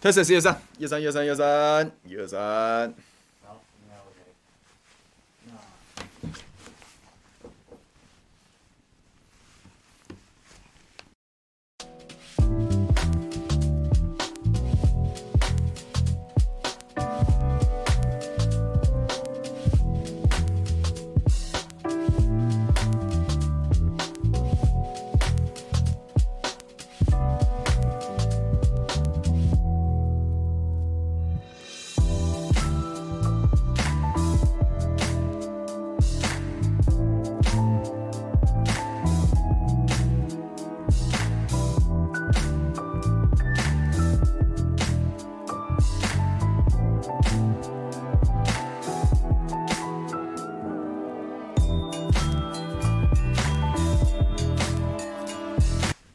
[0.00, 2.94] ，test 一二三，一二三，一二三，一二三，一二三。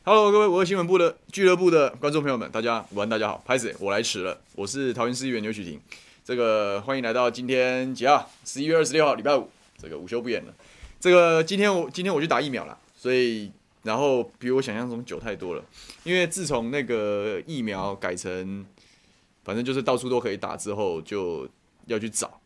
[0.07, 5.81] Hello，各位我是新闻部的俱乐部的观众朋友们，大家午安，大家好，拍子我来迟了，我是桃园市议员刘许婷，
[6.23, 8.29] 这个欢迎来到今天几号？
[8.45, 10.53] 十一月二十六号，礼拜五，这个午休不演了。
[10.99, 15.65] 这个今天我今天我去打疫苗了，所以然后比我想象中久太多了，
[16.03, 18.63] 因为自从那个疫苗改成
[19.43, 21.49] 反正就是到处都可以打之后，就
[21.87, 22.39] 要去找，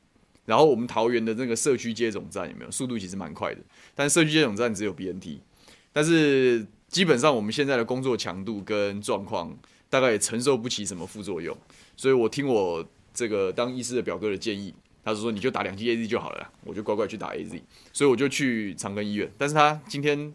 [0.45, 2.71] 然后我们桃园的那个社区接种站有没有？
[2.71, 3.59] 速度其实蛮快的，
[3.93, 5.39] 但社区接种站只有 BNT，
[5.91, 6.65] 但是。
[6.89, 9.55] 基本上我们现在的工作强度跟状况，
[9.89, 11.55] 大概也承受不起什么副作用，
[11.95, 14.73] 所以我听我这个当医师的表哥的建议，
[15.03, 17.61] 他是说你就打两剂 AZ 就好了，我就乖乖去打 AZ，
[17.93, 20.33] 所以我就去长庚医院，但是他今天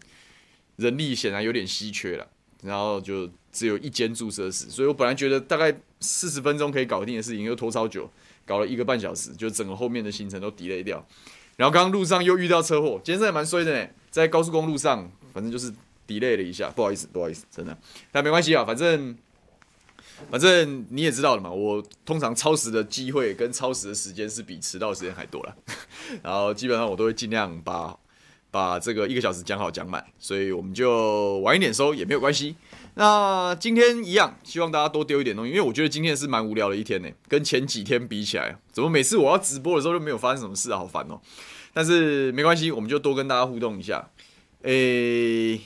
[0.77, 2.25] 人力显然有点稀缺了，
[2.63, 8.09] 然后就只有一间注射室，所以我本来觉得大概四十分钟可以搞定的事情，又拖超久，
[8.45, 11.05] 搞了一个半小时，就整个后面的行程都 delay 掉，
[11.57, 15.73] 然后刚刚路上又遇到车祸，今天真的蛮衰的呢，在高速公路上，反正就是。
[16.07, 17.77] Delay 了一下，不好意思，不好意思，真的，
[18.11, 19.15] 但没关系啊，反正
[20.31, 25.55] 反正你也知道了嘛，我通常超时的机会跟超时的时间是比迟到的时间还多了，
[26.23, 27.97] 然后基本上我都会尽量把
[28.49, 32.55] 把这个一个小时讲好讲满，所以我们就晚一点收也没有关系。
[32.97, 41.19] 那今天一样，希望大家多丢一点东西，因为我觉得今天是蛮无聊的一天呢，跟前几天比起来，怎么每次我要直播的时候就没有发生什么事啊，好烦哦。
[41.73, 44.09] 但是没关系，我们就多跟大家互动一下，
[44.61, 45.59] 诶、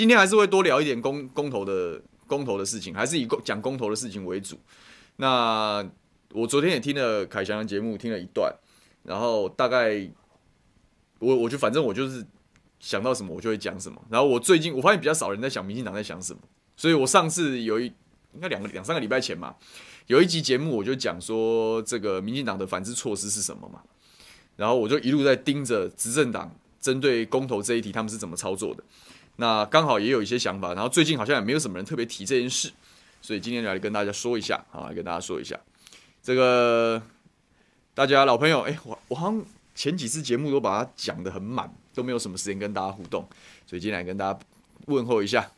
[0.00, 4.58] 今天还是会多聊一点公公投的公投的事情，还是以公讲公投的事情为主。
[5.16, 5.86] 那
[6.32, 8.50] 我昨天也听了凯翔的节目，听了一段，
[9.02, 10.10] 然后大概
[11.18, 12.24] 我我就反正我就是
[12.78, 14.02] 想到什么我就会讲什么。
[14.08, 16.40] 然后我最近我发现比较少人在想民进党在想什么，
[16.78, 17.84] 所以我上次有一
[18.32, 19.54] 应该两个两三个礼拜前嘛，
[20.06, 23.82] 有一集节目我就讲说这个民进党的反制措施是什么嘛，
[24.56, 28.82] 然后我就一路在盯着执政党针对公投这一题他们是怎么操作的。
[29.40, 32.70] 那刚好也有一些想法，然后最近好像也没有什么人特别提这件事，
[33.22, 35.58] 所以今天来跟大家说一下，好，来跟大家说一下，
[36.22, 37.02] 这个
[37.94, 39.42] 大家老朋友，哎，我我好像
[39.74, 43.26] 前几次节目都把它讲得很满，都没有什么时间跟大家互动，
[43.66, 44.38] 所以今天来跟大家
[44.84, 45.50] 问候一下，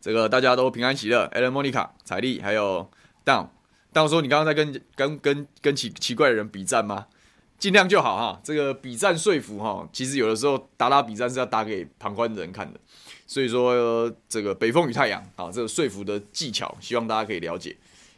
[0.00, 2.90] 这个大家都平安喜乐，Alan、Monica、彩丽还有
[3.26, 7.08] Down，Down 说你刚刚在跟跟跟跟奇奇怪的人比战吗？
[7.64, 12.78] 尽量就好哈，这个比战说服哈，其实有的时候打打比战是要打给旁观的人看的，
[13.26, 17.74] 所以说这个北风与太阳啊，这个说服的技巧，希望大家可以了解，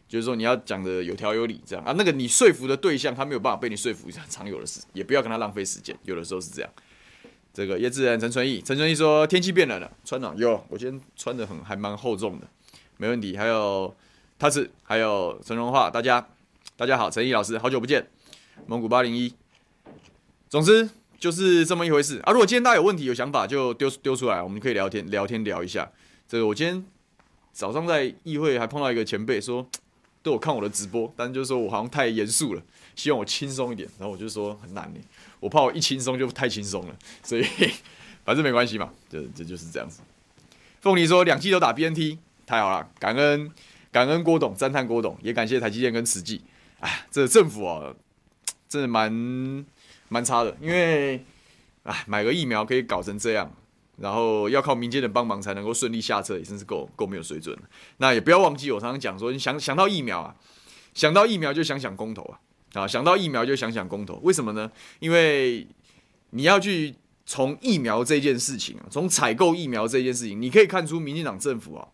[0.08, 6.68] 就是说你要讲的有条有理这样啊，那个你说服的对象他没有办法被你说服，常有的事，也不要跟他浪费时间，有的时候是这样。
[7.54, 12.48] 这个叶志仁、陈春义、陈春义说天气变冷了，穿暖有，我今天穿的很还蛮厚重的，
[12.96, 13.36] 没问题。
[13.36, 13.94] 还有
[14.40, 16.26] 他是还有陈荣化，大家
[16.76, 18.04] 大家好，陈毅老师好久不见。
[18.66, 19.34] 蒙古八零一，
[20.48, 22.32] 总之就是这么一回事啊！
[22.32, 25.90] 如果今天大家有问题、有想法，就丢丢出来，我们可以聊天、聊天、聊一下。
[26.28, 26.84] 这个我今天
[27.52, 29.66] 早上在议会还碰到一个前辈说，
[30.22, 32.62] 都有看我的直播，但就是说我好像太严肃了，
[32.94, 33.88] 希望我轻松一点。
[33.98, 35.00] 然后我就说很难呢，
[35.40, 37.44] 我怕我一轻松就太轻松了， 所以
[38.24, 40.00] 反正没关系嘛，就这就是这样子。
[40.80, 43.50] 凤梨说两季都打 BNT，太好了，感恩
[43.90, 46.42] 感恩郭董，赞叹郭董，也感谢台积电跟慈济。
[46.80, 47.94] 哎，这、政府啊。
[48.76, 49.64] 真的蛮
[50.10, 51.24] 蛮差的，因为
[51.84, 53.50] 哎，买个疫苗可以搞成这样，
[53.96, 57.56] 然后要靠民间的帮忙才能够顺利下车，也真是够够没有水准。
[57.96, 60.36] 那也不要忘记，我常常讲说，你想想到疫苗啊，
[60.92, 62.38] 想到疫苗就想想公投啊，
[62.74, 64.70] 啊，想到疫苗就想想公投，为什么呢？
[64.98, 65.66] 因为
[66.30, 66.94] 你要去
[67.24, 71.88] 从疫苗这件事情啊，从采购疫苗这件事情，你可以看出民进党政府啊，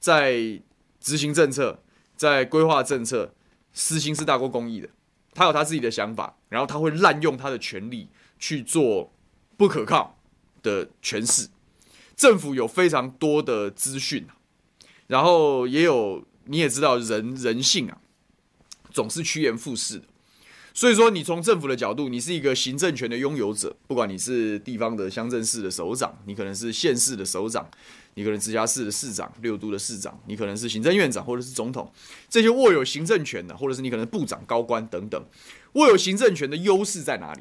[0.00, 0.60] 在
[0.98, 1.82] 执行政策，
[2.16, 3.32] 在规划政策，
[3.72, 4.88] 私心是大过公益的。
[5.36, 9.12] 他有他自己的想法，然后他会滥用他的权力去做
[9.58, 10.18] 不可靠
[10.62, 11.48] 的诠释。
[12.16, 14.26] 政府有非常多的资讯，
[15.06, 17.98] 然后也有你也知道人人性啊，
[18.90, 20.06] 总是趋炎附势的。
[20.76, 27.66] 所以说，你从政府的角度，你是一个行政权的拥有者，不管你是地方的乡镇市的首长，你可能是县市的首长，
[28.12, 31.90] 你可能直辖市的市长、六都的市长，你可能是行政院长或者是总统，
[32.28, 35.24] 这些握有行政权的，或者是你可能部长、高官等等，
[35.72, 37.40] 握有行政权的优势在哪里？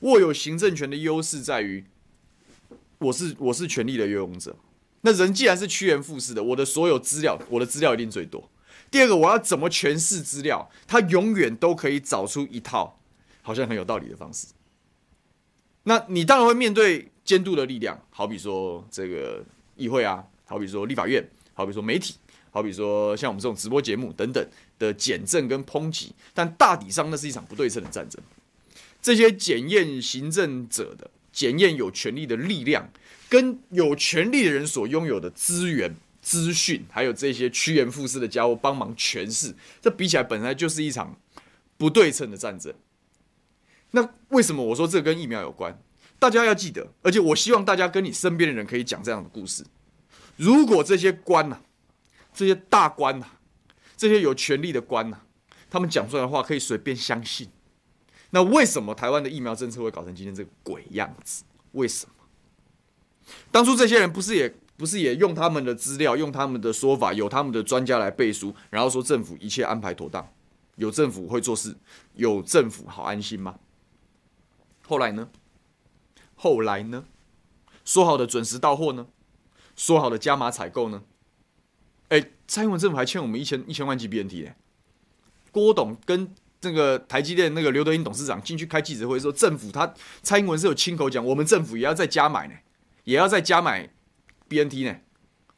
[0.00, 1.82] 握有行政权的优势在于，
[2.98, 4.54] 我是我是权力的拥有者。
[5.00, 8.50] 那人既然是趋炎附势的，我的所有资料，我的资料一定最多。
[8.90, 10.70] 第二个，我要怎么诠释资料？
[10.86, 12.98] 他永远都可以找出一套
[13.42, 14.46] 好像很有道理的方式。
[15.82, 19.44] 那你当然会面对监督的力量，好比说这个
[19.76, 21.24] 议会啊，好比说立法院，
[21.54, 22.14] 好比说媒体，
[22.50, 24.48] 好比说像我们这种直播节目等等
[24.78, 26.12] 的检证跟抨击。
[26.32, 28.20] 但大体上，那是一场不对称的战争。
[29.02, 32.90] 这些检验行政者的、检验有权力的力量，
[33.28, 35.94] 跟有权力的人所拥有的资源。
[36.26, 41.16] 资讯还有这些趋炎附势的家伙帮忙诠释，这比起来本来就是一场
[41.76, 42.74] 不对称的战争。
[43.92, 45.80] 那为什么我说这跟疫苗有关？
[46.18, 49.64] 大家要记得，而且我希望大家跟你身边的人可以讲这样的故事。
[50.36, 51.62] 如果这些官呐、啊，
[52.34, 53.38] 这些大官呐、啊，
[53.96, 55.22] 这些有权力的官呐、啊，
[55.70, 57.48] 他们讲出来的话可以随便相信，
[58.30, 61.44] 那为什么台湾的疫苗政策会搞成今天这个鬼样子？
[61.70, 62.12] 为什么？
[63.52, 64.52] 当初这些人不是也？
[64.76, 70.30] 不是也用他们的资料，用他们的说法，有他们的专家来背书，然后说政府一切安排妥当，
[70.76, 71.76] 有政府会做事，
[72.14, 73.58] 有政府好安心吗？
[74.86, 75.28] 后来呢？
[76.34, 77.04] 后来呢？
[77.84, 79.06] 说好的准时到货呢？
[79.74, 81.02] 说好的加码采购呢？
[82.08, 84.50] 哎，蔡英文政府还欠我们一千一千万剂 BNT 呢。
[85.50, 92.54] 郭董跟这个台积电那个刘德英董事长进去开记者会说，政府他蔡英文是有亲口讲，我们政府也要再加买呢，
[93.04, 93.90] 也要再加买。
[94.48, 94.96] BNT 呢？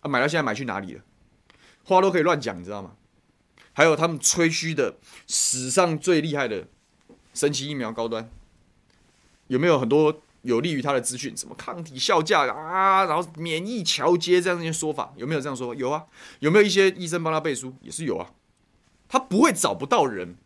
[0.01, 1.03] 啊，买到现在买去哪里了？
[1.85, 2.93] 话都可以乱讲，你知道吗？
[3.73, 4.97] 还有他们吹嘘的
[5.27, 6.67] 史上最厉害的
[7.33, 8.29] 神奇疫苗高端，
[9.47, 11.37] 有没有很多有利于他的资讯？
[11.37, 15.75] 什么抗体效价啊，然后免疫桥接这样一些说法，有没有这样说？
[15.75, 16.07] 有啊。
[16.41, 17.75] 有没有一些医生帮他背书？
[17.81, 18.33] 也是有啊。
[19.09, 20.37] 他不会找不到人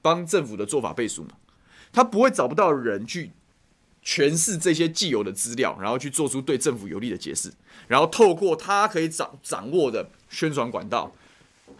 [0.00, 1.30] 帮政府的做法背书嘛？
[1.92, 3.32] 他不会找不到人去。
[4.04, 7.52] 诠释这些既有的资料，然后去做出对政府有利的解释，
[7.86, 11.14] 然后透过他可以掌掌握的宣传管道，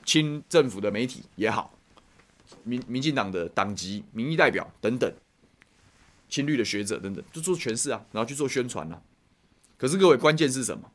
[0.07, 1.77] 亲政府的媒体也好，
[2.63, 5.13] 民民进党的党籍民意代表等等，
[6.29, 9.03] 亲绿的学者等等，就做诠释啊，然后去做宣传啊。
[9.77, 10.93] 可是各位，关键是什么？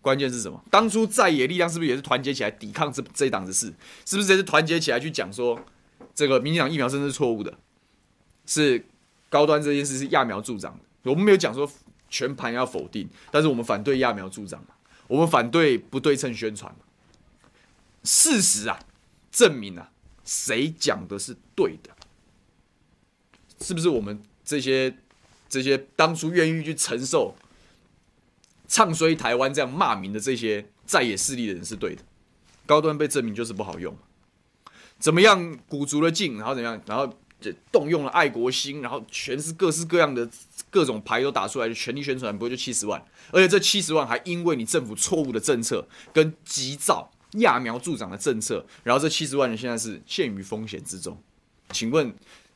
[0.00, 0.64] 关键是什么？
[0.70, 3.74] 当初在野力量是不是也是团结起来抵抗这这一档子事？
[4.06, 5.60] 是不是也是团结起来去讲说，
[6.14, 7.58] 这个民进党疫苗真的是错误的？
[8.46, 8.86] 是。
[9.34, 11.68] 高端这件事是揠苗助长的，我们没有讲说
[12.08, 14.68] 全盘要否定，但是我们反对揠苗助长嘛，
[15.08, 16.72] 我们反对不对称宣传。
[18.04, 18.78] 事实啊，
[19.32, 19.90] 证明啊，
[20.24, 21.90] 谁讲的是对的？
[23.60, 24.96] 是不是我们这些
[25.48, 27.34] 这些当初愿意去承受
[28.68, 32.02] 唱衰台湾这样骂名的这些在野势力的人是对的？
[32.66, 33.96] 高端被证明就是不好用，
[35.00, 37.12] 怎么样鼓足了劲，然后怎样，然后。
[37.72, 40.28] 动用了爱国心，然后全是各式各样的
[40.70, 51.20] 各种牌都打出来，就全力宣传，不过就七十万，而且这七十万还因为你政府错误的政策跟急躁揠苗助长的政策，然后这七十万人现在是陷于风险之中。
[51.70, 52.14] 请问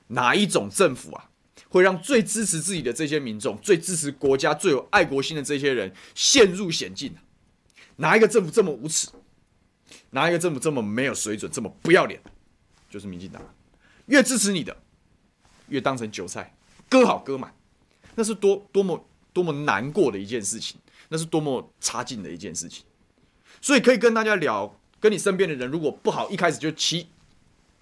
[0.08, 1.30] 哪一种政府啊，
[1.68, 7.12] 会让最支持自己的这些民众、最支持国家、最有爱国心的这些人陷入险境？
[7.96, 9.08] 哪一个政府这么无耻？
[10.10, 12.20] 哪一个政府这么没有水准、这么不要脸？
[12.88, 13.42] 就是民进党。
[14.08, 14.76] 越支持你的，
[15.68, 16.54] 越当成韭菜，
[16.90, 17.54] 割好割满，
[18.16, 22.84] 那是多多么多么难过的一件事情，那是多么差劲的一件事情。
[23.60, 27.08] 所以可以跟大家聊，跟你身边的人，如果不好，一开始就起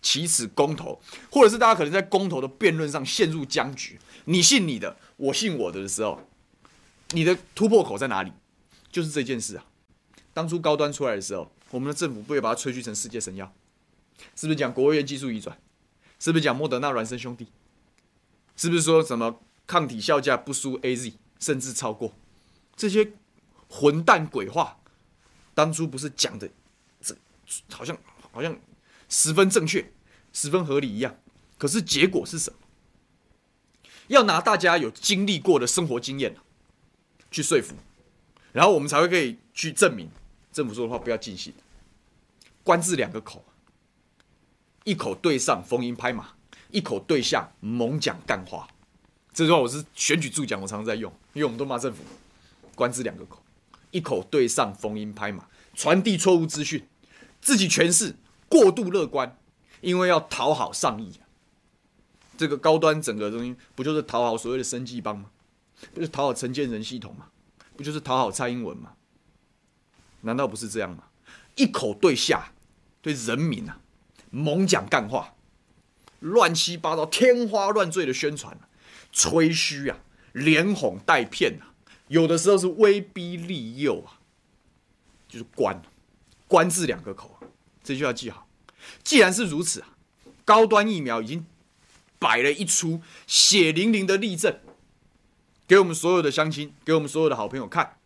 [0.02, 6.20] 起此公投，或者是大家可能在公投的辩论上陷入僵局，你信你的，我信我的的时候，
[7.10, 8.32] 你的突破口在哪里？
[8.90, 9.64] 就是这件事啊。
[10.32, 13.52] 当初高端出来的时候，我们的政府不也把它吹嘘成世界神药？
[14.34, 15.56] 是不是讲国务院技术移转？
[16.26, 17.46] 是不是讲莫德纳孪生兄弟？
[18.56, 22.12] 是不是说什么抗体效价不输 AZ，甚至超过？
[22.74, 23.12] 这些
[23.68, 24.80] 混蛋鬼话，
[25.54, 26.50] 当初不是讲的，
[27.00, 27.16] 这
[27.70, 27.96] 好像
[28.32, 28.58] 好像
[29.08, 29.92] 十分正确、
[30.32, 31.16] 十分合理一样。
[31.58, 32.58] 可是结果是什么？
[34.08, 36.34] 要拿大家有经历过的生活经验
[37.30, 37.76] 去说服，
[38.50, 40.10] 然后我们才会可以去证明
[40.50, 41.54] 政府说的话不要尽信。
[42.64, 43.44] 官字两个口。
[44.86, 46.28] 一口对上逢迎拍马，
[46.70, 48.68] 一口对下猛讲干话。
[49.34, 52.04] 这句话我是选举助讲，我常常在用，因为我们都骂政府，
[52.76, 53.42] 官字两个口，
[53.90, 56.86] 一口对上逢迎拍马，传递错误资讯，
[57.40, 58.14] 自己诠释
[58.48, 59.36] 过度乐观，
[59.80, 61.18] 因为要讨好上意。
[62.38, 65.30] 这个高端整个东西不就是讨好所谓的生计帮吗？
[65.92, 67.26] 不就是讨好陈建仁系统吗？
[67.76, 68.92] 不就是讨好蔡英文吗？
[70.20, 71.02] 难道不是这样吗？
[71.56, 72.52] 一口对下，
[73.02, 73.80] 对人民啊，
[74.36, 75.34] 猛讲干话，
[76.20, 78.58] 乱七八糟、天花乱坠的宣传，
[79.10, 79.98] 吹嘘啊，
[80.32, 81.72] 连哄带骗啊，
[82.08, 84.20] 有的时候是威逼利诱啊，
[85.26, 85.80] 就是官，
[86.46, 87.38] 官字两个口，
[87.82, 88.46] 这句要记好。
[89.02, 89.96] 既然是如此啊，
[90.44, 91.46] 高端疫苗已经
[92.18, 94.60] 摆了一出血淋淋的例证，
[95.66, 97.96] 给我们所有的乡亲，给我们所有的好朋友看。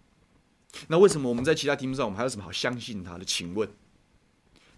[0.87, 3.25] 那为什么我们在其他题目上，我们还有什么好相信他的？
[3.25, 3.68] 请问，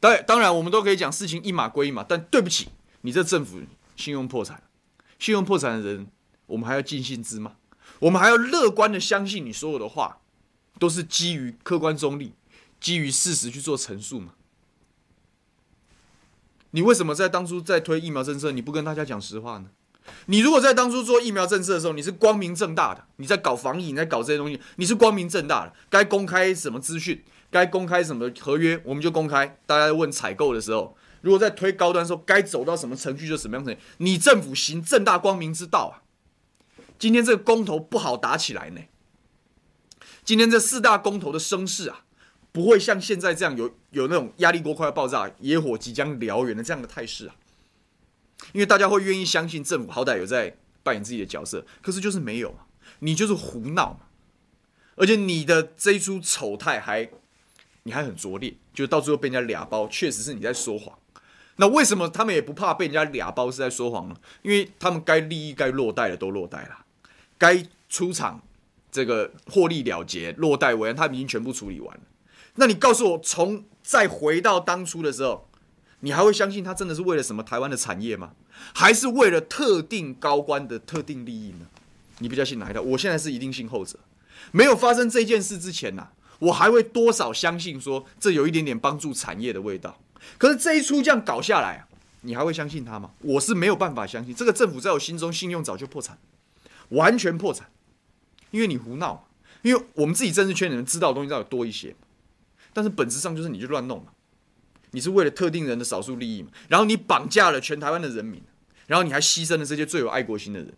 [0.02, 2.70] 当，当然，我们都可以讲事情一码归一码，但对不起，
[3.02, 3.60] 你这政府
[3.94, 4.60] 信用破产，
[5.20, 6.08] 信用破产的人，
[6.46, 7.52] 我们还要尽信之吗？
[8.00, 10.18] 我们还要乐观的相信你所有的话，
[10.80, 12.32] 都是基于客观中立，
[12.80, 14.32] 基于事实去做陈述吗？
[16.72, 19.66] 你为什么在当初在推疫苗政策，你不跟大家讲实话呢？
[20.26, 29.58] 你如果在当初做疫苗政策的时候，你是光明正大的，你在搞防疫，你在搞这些东西，你是光明正大的，该公开什么资讯，该公开什么合约，我们就公开。
[29.66, 33.78] 大家问采购的时候，如果在推高端的时候，该走到什么程序就什么样程序。
[33.98, 36.02] 你政府行正大光明之道啊！
[36.98, 38.80] 今天这个公投不好打起来呢。
[40.24, 42.04] 今天这四大公投的声势啊，
[42.52, 47.34] 不会像现在这样有有那种压力锅快要爆炸、野火即将燎原的这样的态势啊。
[48.52, 52.56] 因为大家会愿意相信政府好歹有在扮演自己的角色，可是就是没有，
[53.00, 54.00] 你就是胡闹嘛，
[54.96, 57.10] 而且你的这一出丑态还，
[57.84, 60.98] 你还很拙劣，就到最后被人家俩包，确实是你在说谎。
[61.56, 64.16] 那为什么他们也不怕被人家俩包是在说谎呢？
[64.42, 66.84] 因为他们该利益该落袋的都落袋了，
[67.38, 68.42] 该出场
[68.90, 72.00] 这个获利了结落袋为安，他们已经全部处理完了。
[72.54, 75.48] 那你告诉我，从再回到当初的时候。
[76.04, 78.32] 你还会相信他真的是为了什么台湾的产业吗？
[78.74, 81.66] 还是为了特定高官的特定利益呢？
[82.18, 82.82] 你比较信哪一条？
[82.82, 83.96] 我现在是一定信后者。
[84.50, 86.08] 没有发生这件事之前呐、
[86.42, 90.00] 我还会多少相信说这有一点点帮助产业的味道。
[90.38, 91.86] 可是这一出这样搞下来，
[92.22, 93.12] 你还会相信他吗？
[93.20, 94.34] 我是没有办法相信。
[94.34, 96.18] 这个政府在我心中信用早就破产，
[96.88, 97.70] 完全破产，
[98.50, 99.28] 因为你胡闹。
[99.62, 101.94] 因为我们自己政治圈的人知道的东西要有多一些，
[102.72, 104.06] 但是本质上就是你就乱弄嘛。
[104.90, 106.48] 你是为了特定人的少数利益嘛？
[106.68, 108.42] 然后你绑架了全台湾的人民，
[108.88, 110.74] 然后你还牺牲了这些最有爱国心的人。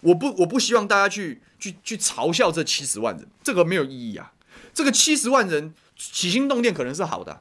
[0.00, 4.32] 我不，我不希望大家去去去嘲笑这七十万人，这个没有意义啊。
[4.74, 7.40] 这个七十万人起心动念可能是好的，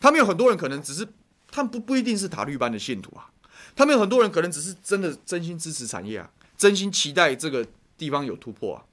[0.00, 1.06] 他们有很多人可能只是，
[1.50, 3.30] 他们不不一定是塔绿班的信徒啊。
[3.76, 8.84] 他们有很多人可能只是真的真心支持产业啊，真心期待这个地方有突破啊。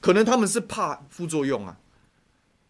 [0.00, 1.78] 可能他们是怕副作用啊。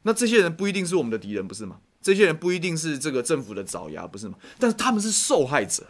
[0.02, 1.78] 那这些人不一定是我们的敌人，不是吗？
[2.00, 4.37] 这些人不一定是这个政府的爪牙，不是吗？
[4.59, 5.87] 但是他们是受害者，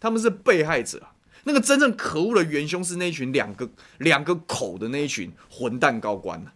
[0.00, 1.08] 他们是被害者。
[1.44, 6.50] 那个真正可恶的元凶是那一群两个两个口的那一群混蛋高官呐。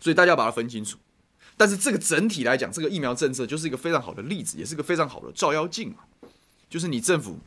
[0.00, 0.98] 所以大家要把它分清楚。
[1.56, 5.98] 但是这个整体来讲，这个疫苗政策就是一个非常好的例子，也是个非常好的照妖镜嘛。
[6.68, 7.38] 就是你政府，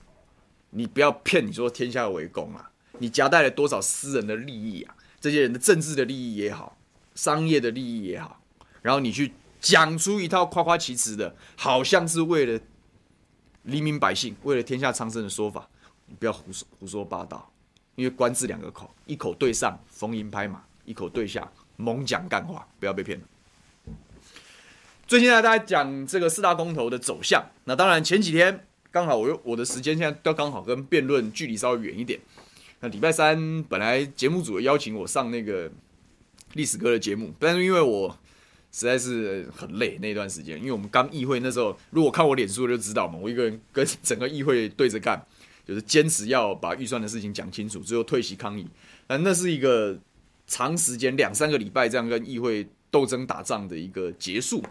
[0.70, 4.96] 你不要骗你说天下为公啊，你夹带了多少私人的利益啊？
[5.20, 6.78] 这些人的政治的利益也好，
[7.16, 8.40] 商业的利益也好，
[8.82, 9.34] 然后你去。
[9.64, 12.60] 讲出一套夸夸其词的，好像是为了
[13.62, 15.66] 黎民百姓、为了天下苍生的说法，
[16.06, 17.50] 你不要胡说胡说八道，
[17.96, 23.26] 因为官字两个口，一口对上逢迎拍马，一口对下猛讲干话，不要被骗了。
[25.08, 32.20] 最近呢，大家讲这个四大公投的走向，那当然前几天刚好我又我的时间现在都刚好跟辩论距离稍微远一点。
[32.80, 35.72] 那礼拜三本来节目组邀请我上那个
[36.54, 38.18] 历史哥的节目，但是因为我。
[38.76, 45.24] 实在是很累那段时间，因为我们刚议会那时候，如果看我脸书就知道嘛，我一个人跟整个议会对着干，
[45.64, 48.68] 就是坚持要把预算的事情讲清楚，最后退席抗议。
[49.10, 49.96] 那那是一个
[50.48, 54.70] 长时间两三个礼拜这样跟议会斗争打仗的一个结束嘛，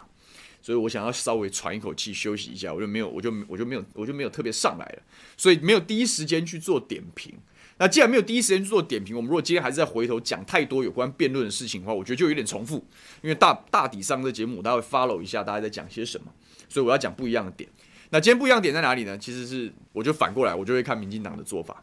[0.61, 5.02] 所以我想要稍微喘一口气休息一下，我就没有，我就我就没有，我就没有特别上来了，
[5.37, 7.35] 所以没有第一时间去做点评。
[7.79, 12.76] 那既然没有第一时间去做点评，我们如果今天还是在回头讲太多有关辩论的事情的话，我觉得就有点重复。
[13.23, 16.26] 因为大大底上的节目，大家会 follow 一下大家在讲些什么，
[16.69, 17.69] 所以我要讲不一样的点。
[18.11, 19.17] 那今天不一样点在哪里呢？
[19.19, 21.83] 其实是我就反过来，我就会看民进党的做法。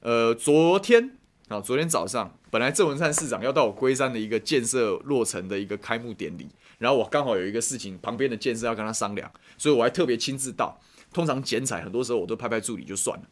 [0.00, 1.16] 呃，昨天
[1.52, 10.80] 啊，昨天早上本来郑文灿市长要到我龟山的一个建设落成的一个开幕典礼，然后我刚好有一个事情，旁边的建设要跟他商量，所以我还特别亲自到。
[11.12, 13.24] 通常剪彩很多时候我都拍拍助理就算了。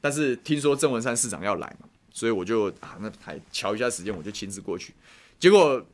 [0.00, 4.94] 但是听说郑文灿市长要来嘛，所以我就啊，那还瞧一下时间，我就亲自过去。
[5.38, 5.84] 结果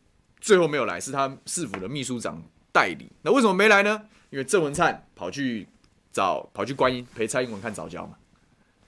[0.40, 3.08] 最后没有来，是他市府的秘书长代理。
[3.22, 4.02] 那为什么没来呢？
[4.28, 5.66] 因为郑文灿跑去
[6.12, 8.16] 找跑去观音陪蔡英文看早教嘛。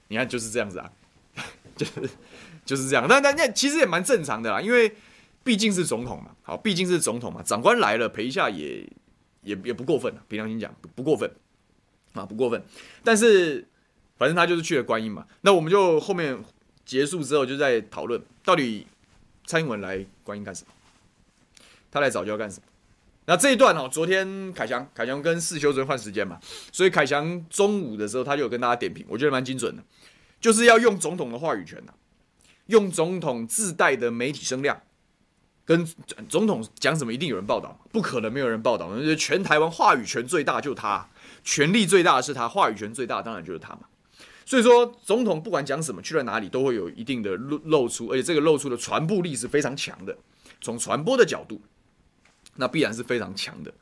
[0.07, 0.91] 你看就是这样子啊，
[1.75, 2.07] 就是
[2.65, 3.07] 就是这样。
[3.07, 4.93] 那那那其实也蛮正常的啦，因为
[5.43, 8.85] 毕竟是总统嘛，好，毕竟是总统嘛，长官来了陪一下也
[9.43, 11.29] 也也不过分，凭良心讲不过分
[12.13, 12.61] 啊，不过分。
[13.03, 13.65] 但是
[14.17, 15.25] 反正他就是去了观音嘛。
[15.41, 16.43] 那我们就后面
[16.83, 18.87] 结束之后就在讨论，到底
[19.45, 20.73] 蔡英文来观音干什么？
[21.91, 22.63] 他来藻礁干什么？
[23.27, 26.39] 那这一段哦，昨天凯翔凯翔跟世修昨天换时间嘛，
[26.71, 29.83] 所以凯翔中午的时候他就有跟大家点评，我觉得蛮精准的，
[30.39, 31.93] 就是要用总统的话语权呐，
[32.67, 34.81] 用总统自带的媒体声量，
[35.65, 35.85] 跟
[36.29, 41.09] 总统讲什么一定有人报道，不可能没有人报道，因为全台湾话语权最大就是他，
[41.43, 43.81] 权力最大的是他，话语权最大当然就是他嘛，
[44.45, 50.17] 所以说总统不管讲什么，去了哪里都会有一定的露露出，而且这个露出的传播力是非常强的，
[50.61, 51.61] 从传播的角度。
[52.57, 53.73] 那必然是非常强的，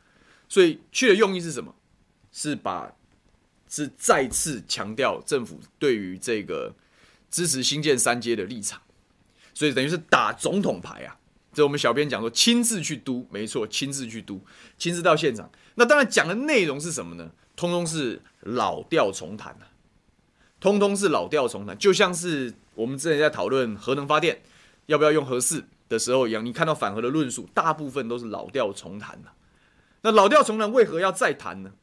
[0.50, 1.76] 所以去的用意是什么？
[2.32, 2.92] 是把
[3.70, 6.74] 是再次强调政府对于这个
[7.34, 8.80] 支持新建三接的立场，
[9.56, 11.18] 所以等于是打总统牌啊。
[11.52, 14.40] 这我们小编讲说，亲自去督，没错，亲自去督，
[14.78, 15.50] 亲自到现场。
[15.74, 17.32] 那当然讲的内容是什么呢？
[17.56, 19.74] 通通是老调重弹啊，
[20.60, 24.44] 通通是老调重弹，就像是我们之前在讨论核能发电
[24.86, 25.66] 要不要用核四。
[25.90, 29.30] 的时候一样，你看到反核的论述，大部分都是老调重弹的。
[30.02, 31.74] 那老调重弹为何要再谈呢？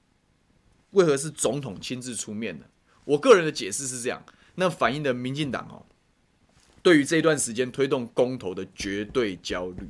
[0.92, 2.64] 为何是总统亲自出面呢？
[3.04, 5.86] 我个人的解释是这样，那反映的民进党哦，
[6.82, 9.88] 对于这一段时间推动公投的绝对焦虑。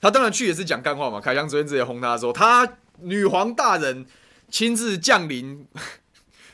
[0.00, 4.06] 他当然去也是讲干话嘛，凯翔昨天直接轰他说，他女皇大人
[4.48, 5.66] 亲自降临。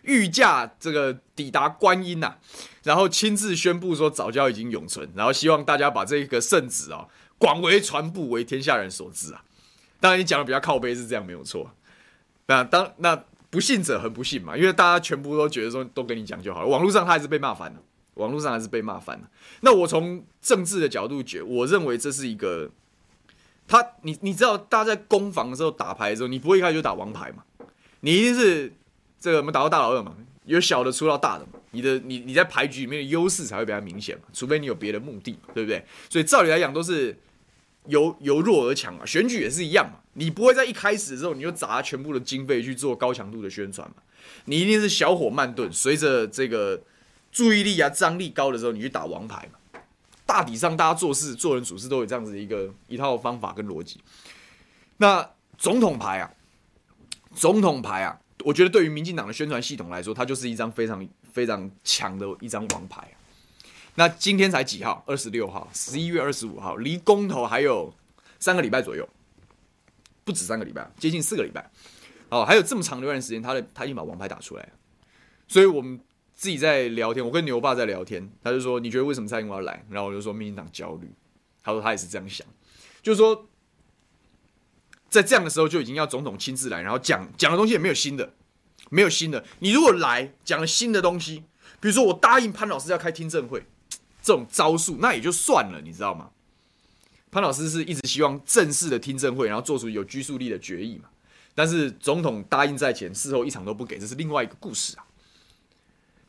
[0.02, 2.38] 御驾这个抵达观音呐、啊，
[2.82, 9.44] 然后亲自宣布说早教已经永存，然后希望大家把这个圣旨啊广为传布，为天下人所知啊。
[10.00, 11.74] 当然你讲的比较靠背是这样没有错，
[12.46, 16.66] 那当那不信者很不信嘛，因为大家全部都觉得说都跟你讲就好了。
[16.66, 17.78] 网络上他还是被骂翻了，
[18.14, 19.28] 网络上还是被骂翻了。
[19.60, 22.70] 那我从政治的角度觉，我认为这是一个
[23.66, 27.42] 他你你知道大家在攻防的时候打牌的时候，你不会一开始就打王牌嘛，
[28.00, 28.72] 你一定是。
[29.20, 35.84] 这个我们打到大老二嘛，有小的出到大的嘛，你的你你在牌局里面的优势才会比较明显嘛，除非你有别的目的，对不对？
[36.08, 37.18] 所以照理来讲都是
[37.88, 43.96] 由由弱而强嘛，选举也是一样嘛，你不会在一开始的时候你就砸全部的经费去做高强度的宣传嘛，
[44.44, 46.80] 你一定是小火慢炖，随着这个
[47.32, 49.58] 注意力啊张力高的时候，你去打王牌嘛。
[50.24, 53.98] 大体上大家做事做人处事都有这样子的一个一套方法跟逻辑。
[54.98, 56.30] 那总统牌啊，
[57.34, 58.18] 总统牌啊。
[58.44, 63.17] 我觉得对于民进党的宣传系统来说，它就是一张非常非常强的一张王牌啊。
[63.98, 65.02] 那今天才几号？
[65.08, 67.92] 二十六号，十一月二十五号，离公投还有
[68.38, 69.08] 三个礼拜左右，
[70.24, 71.68] 不止三个礼拜，接近四个礼拜。
[72.28, 74.68] 哦，还有这么长的一段时间，他的他已经把王牌打出来了。
[75.48, 75.98] 所以我们
[76.32, 81.10] 自己在聊天，我跟牛爸在聊天，他就说：“你觉得为什么蔡英文要来？”然后我就说：“民进党焦虑。”
[81.64, 82.46] 他说他也是这样想，
[83.02, 83.48] 就是说。
[85.10, 88.34] 在这样的时候就已经要总统亲自来，然后讲讲的东西也没有新的，
[88.90, 89.42] 没有新的。
[89.58, 91.42] 你如果来讲了新的东西，
[91.80, 93.64] 比如说我答应潘老师要开听证会，
[94.28, 96.28] 这种招数那也就算了，你知道吗？
[97.30, 101.08] 潘老师是一直希望正式的听证会，然后做出有拘束力的决议嘛。
[101.54, 105.06] 但是总统答应在前，事后一场都不给，这是另外一个故事啊。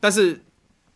[0.00, 0.40] 但是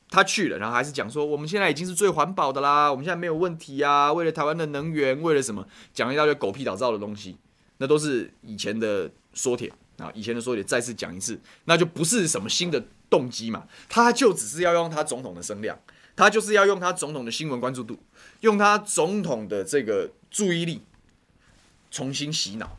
[0.09, 7.37] 他去了，然后还是讲说我们现在已经是最环保的啦，我们现在没有问题啊，为了台湾的能源，为了什么，讲一大堆狗屁倒灶的东西。
[7.77, 15.79] 那都是以前的说帖啊，以前的说帖再次讲一次，那就不是什么新的动机嘛，他就只是要用他总统的声量，
[16.17, 17.99] 他就是要用他总统的新闻关注度，
[18.41, 20.83] 用他总统的这个注意力，
[21.91, 22.77] 重新洗脑，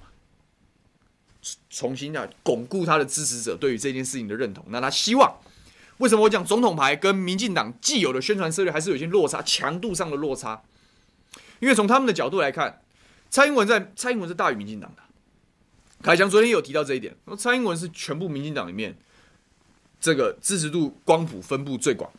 [1.69, 4.63] 重新要巩固他的支持者对于这件事情的认同。
[4.69, 5.37] 那他希望，
[5.97, 10.63] 为什么我讲总统牌跟民进党既有的宣传策略还是有些落差，强度上的落差？
[11.59, 12.81] 因为从他们的角度来看。
[13.27, 15.01] 蔡英文在，蔡英文是大于民进党的。
[16.01, 18.95] 凯翔昨天也有提到这一点，蔡英文是全部民进党里面
[19.99, 22.09] 这个支持度光谱分布最广，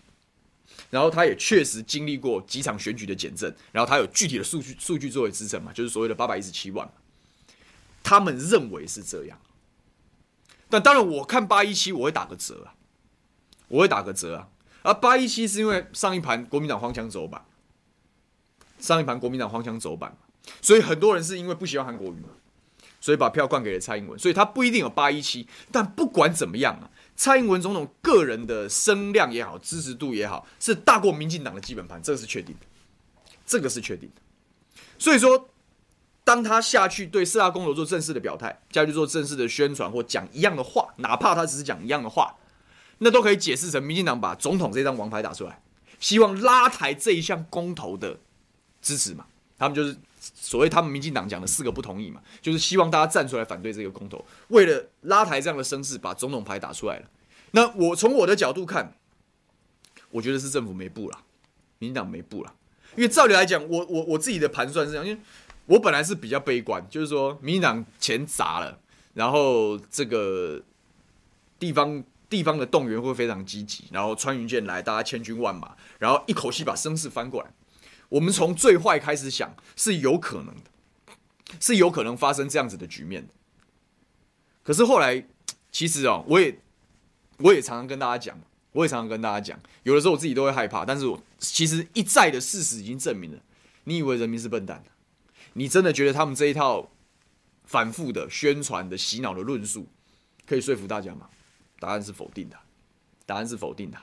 [0.90, 6.88] 然后他也确实经历过几场选举的检证，然后他有具体的数据数据作为支撑嘛，就是所谓的八百一十七万，
[8.03, 9.38] 他们认为是这样。
[10.68, 12.75] 但当然，我看八一七我会打个折啊，
[13.68, 14.49] 我会打个折啊，
[14.83, 17.44] 而八一七是因为上一盘国民党荒腔走板，
[18.79, 20.16] 上一盘国民党荒腔走板。
[20.62, 22.29] 所以很多人是因为不喜欢韩国瑜嘛，
[23.01, 32.67] 所以把票灌给了蔡英文，所以他不一定有八一七，但不管怎么样啊，蔡英文总统个人的声量也好，支持度也好，是大过民进党的基本盘，这个是确定的，
[33.47, 34.21] 这个是确定的。
[34.99, 35.49] 所以说，
[36.25, 42.37] 当他下去对四大公投做正式的表态，下去做正式的宣传或讲一样的话，哪怕他只是讲一样的话，
[42.99, 45.63] 那都可以解释成民进党把总统这张王牌打出来，
[45.99, 48.19] 希望拉抬这一项公投的
[48.83, 49.27] 支持嘛。
[49.59, 57.09] 他们就是所谓他们民进党讲的四个不同意嘛，就是希望大家站出来反对这个公投，为了拉抬这样的声势，把总统牌打出来了。
[57.53, 58.95] 那我从我的角度看，
[60.11, 61.19] 我觉得是政府没布了，
[61.79, 62.53] 民进党没布了，
[62.97, 65.21] 因为照理来讲，我我我自己的盘算是这样，因为
[65.66, 68.79] 我本来是比较悲观，就是说民进党钱砸了，
[69.14, 70.61] 然后这个
[71.59, 77.51] 地方地方的动员会非常积极，然后穿云箭来，大家千军万马，然后一口气把声势翻过来。
[78.09, 80.71] 我们从最坏开始想是有可能的，
[81.61, 83.33] 是有可能发生这样子的局面的。
[84.62, 85.27] 可是后来，
[85.73, 86.61] 其实哦，我也
[87.38, 88.40] 我也常常跟大家讲，
[88.73, 93.38] 我也常常跟大家讲，有的时候我自己都会害怕，但是我其实一再的事实已经证明了，
[93.85, 94.90] 你以为人民是笨蛋的？
[95.55, 96.90] 你真的觉得他们这一套
[97.64, 99.88] 反复的宣传的洗脑的论述
[100.47, 101.29] 可以说服大家吗？
[101.79, 102.57] 答案是否定的，
[103.25, 103.99] 答案是否定的。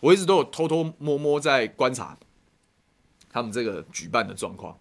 [0.00, 2.18] 我一直都有偷偷摸摸在观察。
[3.30, 4.78] 他们这个举办的状况，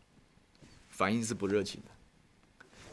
[0.90, 1.92] 反应是不热情的。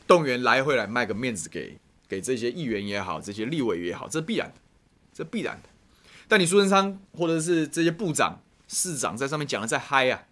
[0.06, 4.54] 动员来回来卖个面子给给这些议员也好，这些立委也好，这必然的，
[5.12, 5.68] 这必然的。
[6.28, 10.26] 但你苏贞昌或者是这些部长、市长在上面讲的再嗨啊，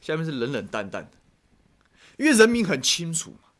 [0.00, 1.10] 下面是冷冷淡淡的，
[2.16, 3.50] 因为人民很清楚嘛。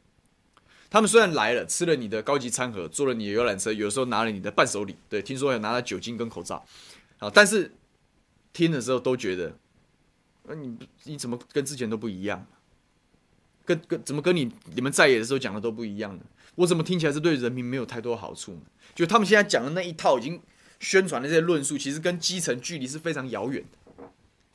[0.88, 6.64] 他们虽然来了，吃了你的高级餐盒，坐了你的游览车，有时候拿了你的伴手礼，对，听说还拿了酒精跟口罩，
[7.18, 7.74] 啊，但是
[8.52, 9.54] 听的时候都觉得。
[10.48, 12.46] 那你你怎么跟之前都不一样？
[13.64, 16.22] 跟跟怎么跟你你们在野的时候讲的都不一样呢？
[16.54, 18.60] 我怎么听起来是对人民没有太多好处呢？
[18.94, 20.40] 就他们现在讲的那一套已经
[20.80, 24.04] 宣传的这些论述，其实跟基层距离是非常遥远的。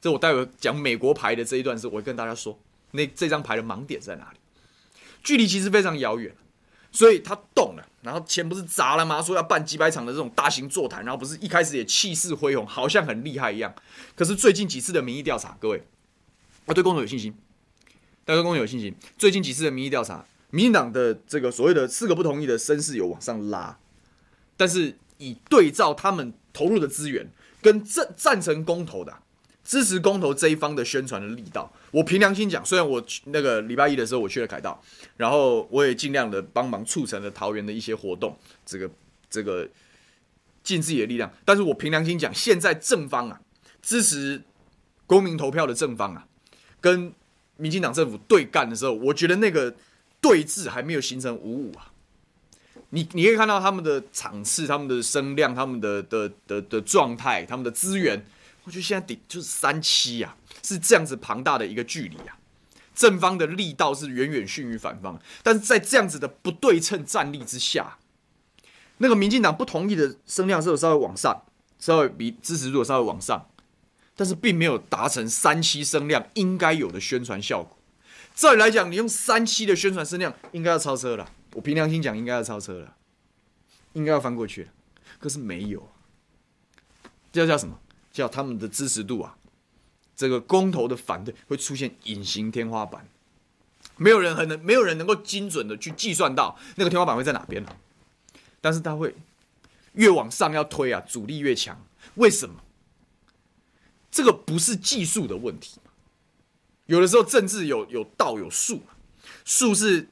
[0.02, 2.60] 这我待会讲美国牌的这一段时，我会跟大家说，
[2.92, 4.40] 那这张牌的盲点在哪里？
[5.24, 6.36] 距离其实非常遥远，
[6.94, 9.22] 所以他动了，然后钱不是砸了吗？
[9.22, 13.74] 说要办几百场的这种大型座谈，然后不是一开始也气势恢宏，好像很厉害一样。
[14.16, 15.84] 可是最近几次的民意调查，各位。
[16.66, 17.34] 我对公投有信心，
[18.24, 18.96] 大家对公投有信心。
[19.18, 23.78] 最近几次的民意调查，民进党的这个所谓的四个不同意的声势有往上拉，
[24.56, 27.28] 但是以对照他们投入的资源
[27.62, 29.23] 跟赞赞成公投的、
[29.64, 34.82] 支持公投这一方的宣传的力道，我凭良心讲，虽然我那个礼拜一的时候我去了凯道，
[35.16, 38.90] 然后我也尽量的帮忙促成了桃园的一些活动，这个
[39.30, 39.68] 这个
[40.64, 43.40] 尽自己的力量，但是我凭良心讲，现在正方啊，
[43.82, 44.42] 支持
[45.06, 46.28] 公民投票的正方啊。
[46.82, 47.14] 跟
[47.56, 49.74] 民进党政府对干的时候，我觉得那个
[50.20, 51.92] 对峙还没有形成五五啊。
[52.90, 58.24] 你你可以看到他们的场次、他们的声量、他们的的的的状态、他们的资源，
[58.64, 62.38] 我觉得现在顶就是三七啊，是这样子庞大的一个距离啊。
[62.96, 67.98] 正方的力道是远远逊于反方，但是在这样子的不对称战力之下，
[68.98, 71.44] 那个民进党不同意的声量是有稍微往上，
[71.80, 73.50] 稍微比支持度稍微往上。
[74.16, 77.76] 但是并没有达成三七声量应该有的宣传效果。
[78.36, 81.28] 照理来讲，你用三七的宣传声量，应该要超车了。
[81.54, 82.96] 我凭良心讲，应该要超车了，
[83.94, 84.70] 应该要翻过去了。
[85.18, 85.92] 可是没有，
[87.32, 87.80] 这叫什么？
[88.14, 89.36] 叫他们的支持度啊，
[90.16, 93.10] 这个公投的反对会出现隐形天花板，
[93.98, 97.76] 没有人很能，没有人能够精准的去计算到那个天花板会在哪边了。
[98.62, 99.16] 但是他会
[99.94, 101.86] 越往上要推啊，阻力越强。
[102.16, 102.64] 为什么？
[104.12, 105.80] 这个不是技术的问题，
[106.86, 108.84] 有的时候政治有有道有术，
[109.44, 110.08] 术是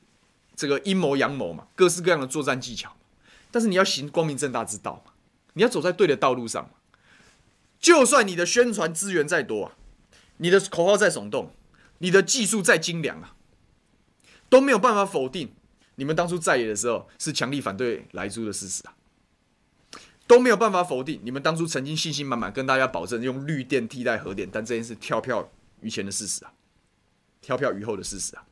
[0.55, 2.97] 这个阴谋阳谋嘛，各式各样的作战技巧，
[3.51, 5.13] 但是你要行光明正大之道嘛，
[5.53, 6.71] 你要走在对的道路上嘛，
[7.81, 9.75] 就算你的宣传资源再多啊，
[10.37, 11.51] 你的口号再耸动，
[11.97, 13.35] 你的技术再精良啊，
[14.47, 15.53] 都没有办法否定
[15.95, 18.95] 你们当初在野的时候是强力反对莱猪的事实啊。
[20.27, 26.53] 都没有办法否定你们当初曾经信心满满跟大家保证用绿电替代核电，但这件事跳票于前的事实啊，
[27.41, 28.45] 跳票于后的事实啊，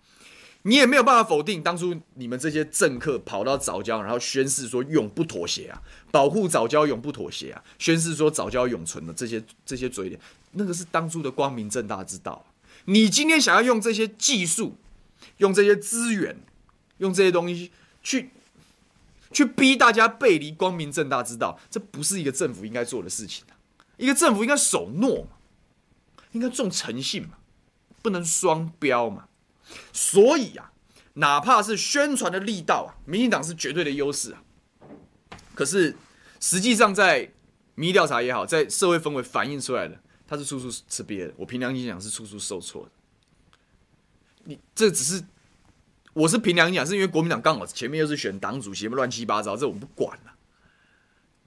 [0.64, 10.20] 你也没有办法否定当初你们这些政客跑到早教，然后宣誓说永不妥协啊，保护早教永不妥协啊，宣誓说早教永存的这些这些嘴脸，
[10.54, 12.46] 那个是当初的光明正大之道。
[12.86, 14.76] 你今天想要用这些技术，
[15.38, 16.38] 用这些资源，
[16.98, 17.72] 用这些东西
[18.04, 18.30] 去。
[19.32, 23.54] 去逼大家背离光明正大之道，这不是一个政府应该做的事情啊！
[23.96, 25.38] 一个政府应该守诺嘛，
[26.32, 27.38] 应该重诚信嘛，
[28.02, 29.28] 不能双标嘛。
[29.94, 30.72] 所以啊，
[31.14, 34.44] 哪怕是宣传的力道啊，民进党是绝对的优势啊。
[35.54, 35.96] 可是
[36.40, 37.32] 实际上在
[37.76, 41.34] 民意调查也好，在社会氛围反映出来的，他是处处吃瘪的。
[41.38, 42.92] 我凭良心讲，是处处受挫的。
[44.46, 45.24] 你这只是
[46.14, 50.34] 我是凭良心讲，是因为国民党刚好前面又是选党主席，乱七八糟，这我们不管了。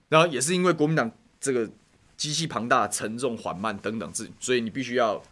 [0.09, 1.71] 然后也是因为国民党这个
[2.19, 5.23] 机器庞大、沉重、缓慢等等，所以你必须要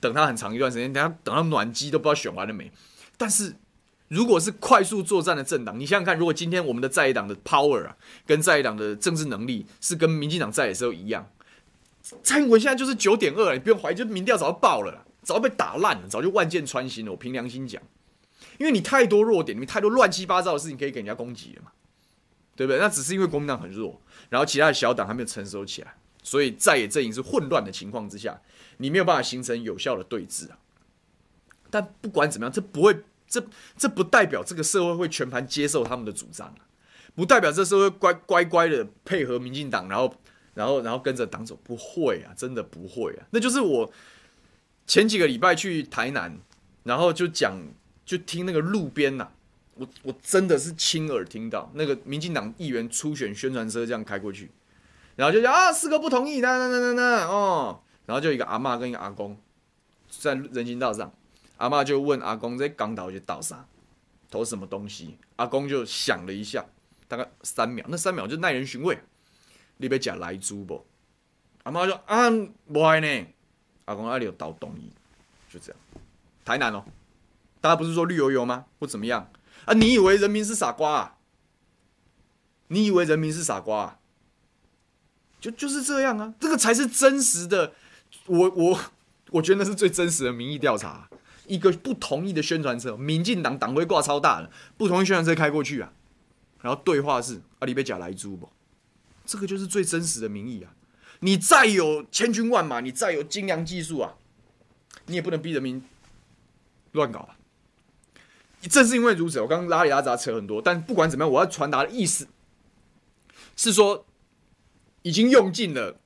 [0.00, 2.70] 等他很长一段时间，等他等到暖机都不知道选完了没。
[3.16, 3.54] 但是
[4.08, 11.30] 如果是快速作战的政党，你想想看，如果今天我们的在野党的 power 啊，跟在野党的政治能力是跟民进党在的时候一样，
[12.22, 17.12] 蔡英文现在就是九点二，你不用怀疑，就民调早就爆了，早就被打烂了，早就万箭穿心了。
[17.12, 17.82] 我凭良心讲，
[18.58, 21.70] 因为你太多弱点，你太多乱七八糟的事情可以给人家攻击了嘛。
[22.56, 22.78] 对不对？
[22.78, 28.40] 那只是因为国民党很弱，然后其他的小党还没有成熟起来，所以在野阵营是混乱的情况之下，
[28.78, 30.58] 你没有办法形成有效的对峙啊。
[31.70, 33.44] 但不管怎么样，这不会，这
[33.76, 36.66] 这不代表这个社会会全盘接受他们的主张啊，
[37.14, 40.14] 不代表这社会乖乖乖的配合民进党，然后
[40.54, 43.26] 然后然后跟着党走，不会啊，真的不会啊。
[43.30, 43.92] 那就是我
[44.86, 46.38] 前几个礼拜去台南，
[46.84, 47.60] 然后就讲，
[48.04, 49.32] 就听那个路边呐、啊。
[49.76, 54.48] 我我真的是亲耳听到那个民进党议员初选宣传车这样开过去，
[55.16, 59.36] 然后就讲啊，四个不同意，那那那那那哦，然后就一个阿妈跟一个阿公
[60.08, 61.12] 在人行道上，
[61.56, 63.66] 阿妈就问阿公在港岛就倒啥，
[64.30, 65.16] 投什么东西？
[65.36, 66.64] 阿公就想了一下，
[67.08, 68.98] 大概三秒，那三秒就耐人寻味。
[69.78, 70.84] 你别讲来猪不？
[71.64, 72.30] 阿妈说啊，
[72.72, 73.26] 不会呢。
[73.86, 74.90] 阿公那里有倒东西，
[75.50, 75.80] 就这样。
[76.44, 76.84] 台南哦，
[77.60, 78.66] 大家不是说绿油油吗？
[78.78, 79.30] 或怎么样？
[79.64, 79.72] 啊！
[79.74, 81.18] 你以为人民是傻瓜啊？
[82.68, 83.98] 你以为人民是傻瓜啊？
[85.40, 86.34] 就就是这样啊！
[86.38, 87.72] 这个才是真实的。
[88.26, 88.80] 我我
[89.30, 91.08] 我觉得那是最真实的民意调查。
[91.46, 95.92] 一个不同意的宣传车，民进党党徽挂超大的，不同意宣传车开过去啊，
[96.62, 98.48] 然后对话是阿里贝甲莱猪不？
[99.26, 100.72] 这个就是最真实的民意啊！
[101.20, 104.14] 你再有千军万马，你再有精良技术啊，
[105.04, 105.82] 你也不能逼人民
[106.92, 107.36] 乱搞啊！
[108.62, 112.26] 正是因为如此，我刚刚拉里拉杂扯很多，但不管怎么样，我要传达的意思
[113.54, 114.06] 是说，
[115.02, 116.00] 已经用尽了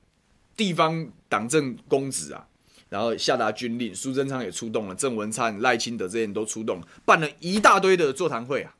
[0.59, 2.45] 地方党政公职啊，
[2.89, 8.75] 然后下达军令，苏贞昌也出动了，郑文灿、赖清德这些人都出动，办了一大堆的座谈会啊，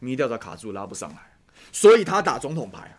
[0.00, 1.36] 民意调查卡住拉不上来，
[1.70, 2.98] 所以他打总统牌啊，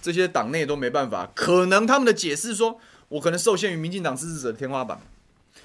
[0.00, 4.98] 这些党内都没办法，可能他们的解释说，我可能受限于民进党支持者的天花板，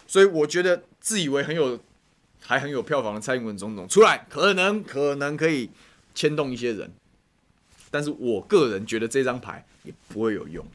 [0.06, 1.80] 所以我觉得自以为很有。
[2.39, 5.69] 还很有票房的蔡英文总统出来，可能可能可以
[6.13, 6.93] 牵动一些人，
[7.91, 10.65] 但是我个人觉得这张牌也不会有用。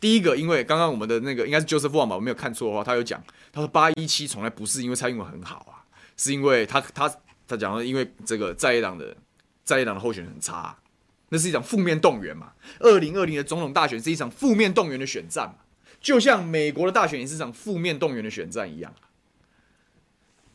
[0.00, 5.82] 第一个，因为刚刚我们的那个应该是 Joseph Wong 吧，我没有看错的话，他有讲，他说八一七从来不是因为蔡英文很好啊，
[6.16, 7.12] 是因为他他
[7.48, 9.16] 他讲了，因为这个在野党的
[9.64, 10.78] 在野党的候选人很差，
[11.30, 12.52] 那是一场负面动员嘛。
[12.78, 15.56] 二零二零的总统大选是一场负面动员的选战嘛，
[16.00, 18.94] 就像美国的大选也是一场负面动员的选战一样。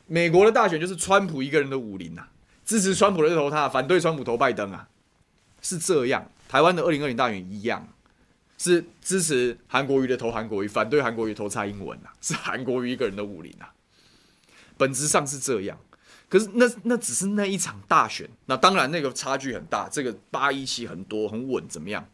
[0.07, 2.27] 美国的大选就是川普一个人的武林呐，
[2.63, 4.87] 支持川普的投他，反对川普投拜登啊，
[5.61, 6.29] 是这样。
[6.53, 7.87] 台湾的二零二零大选一样，
[8.59, 13.65] 是支持韩国瑜的投韩国瑜，反对韩国瑜投蔡英文呐， 是韩国瑜一个人的武林呐。
[14.77, 15.75] 本质上是这样，
[16.29, 22.07] 可是那那只是那一场大选，那当然那个差距很大，这个八一七很多很稳，怎么样？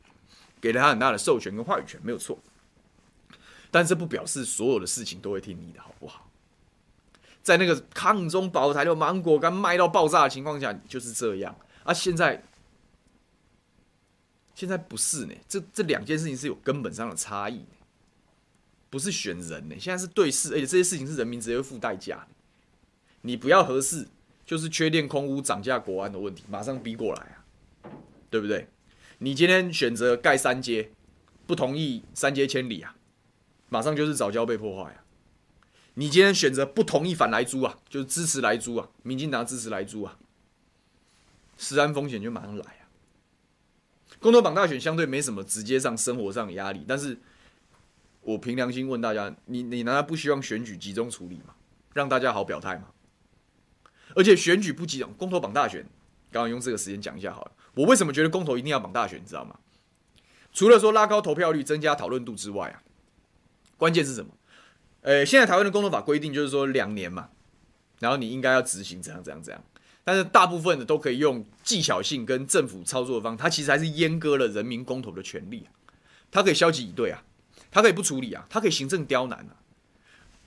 [0.62, 2.39] 给了他很大的授权跟话语权，没有错。
[3.69, 6.30] 但这不表示所有的事情都会听你的，好不好？
[7.43, 11.93] 在那个抗中保台的芒果干卖到爆炸的情况下，就是这样啊！
[11.93, 12.41] 现在，
[14.60, 17.63] 现在不是呢，这这两件事情是有根本上的差异，
[18.89, 22.28] 不是选人呢，现在是对事，而且这些事情是人民直接付代价。
[23.22, 24.06] 你不要合适，
[24.45, 27.39] 就是缺电、空屋、涨价、国安的问题，马上逼过来啊，
[28.30, 28.67] 对不对？
[29.19, 30.91] 你今天选择盖三阶，
[31.48, 32.98] 不同意三阶千里啊，
[33.69, 35.06] 马上就是早教被破坏啊。
[35.93, 40.19] 你今天选择不同意反莱租啊，就是支持莱租啊，民进党支持莱租啊，
[41.58, 42.78] 食安风险就马上来
[44.19, 44.21] 啊。
[44.21, 47.17] 公投绑大选相对没什么直接上生活上的压力，但是
[48.21, 51.55] 我凭良心问大家，你你难道不希望选举集中处理吗？
[51.93, 52.89] 让大家好表态吗？
[54.15, 55.86] 而且选举不集中，公投绑大选，
[56.32, 57.51] 刚刚用这个时间讲一下好了。
[57.75, 59.58] 我为什么觉得公投一定要绑大选，你知道吗？
[60.51, 62.82] 除了说拉高投票率、增加讨论度之外啊，
[63.77, 64.32] 关键是什么？
[65.01, 67.29] 呃，现在台湾的公投法规定就是说两年嘛，
[67.99, 69.63] 然后你应该要执行怎样怎样怎样，
[70.03, 75.69] 但是大部分的都可以用技巧性跟政府操作方，它其实还是阉割了人民公投的权利啊，
[76.31, 77.23] 它可以消极以对啊，
[77.69, 79.55] 它可以不处理啊，它可以行政刁难啊。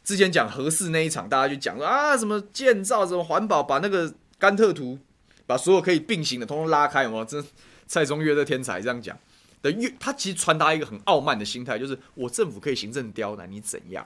[0.03, 4.99] 之前讲核四那一场，大家就讲说啊，什么建造什么环保，把那个甘特图，
[5.47, 7.45] 把所有可以并行的通通拉开，哇，这
[7.87, 9.17] 蔡中岳的天才这样讲
[9.63, 14.05] 的，越他其实传达一个很傲慢的心态，就是我政府可以行政刁难你怎样？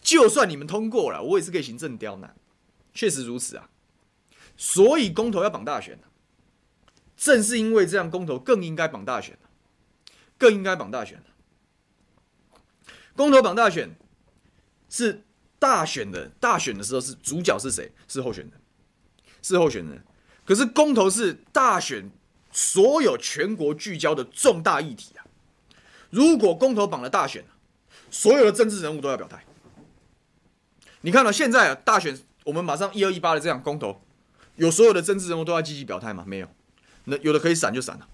[0.00, 2.36] 就算你们通过了，我也是可以行政刁难。
[2.94, 3.68] 确实如此啊。
[4.62, 5.98] 所以公投要绑大选，
[7.16, 9.36] 正是因为这样，公投更应该绑大选，
[10.38, 11.20] 更应该绑大选。
[13.16, 13.96] 公投绑大选
[14.88, 15.24] 是
[15.58, 17.92] 大选的，大选的时候是主角是谁？
[18.06, 18.52] 是候选人，
[19.42, 20.00] 是候选人。
[20.46, 22.08] 可是公投是大选
[22.52, 25.26] 所有全国聚焦的重大议题啊！
[26.10, 27.44] 如果公投绑了大选，
[28.12, 29.44] 所有的政治人物都要表态。
[31.00, 34.00] 你看到现在啊，大选我们马上一二一八的这样公投，
[34.56, 36.24] 有所有的政治人物都要积极表态吗？
[36.26, 36.48] 没有，
[37.04, 38.08] 那有的可以闪就闪了，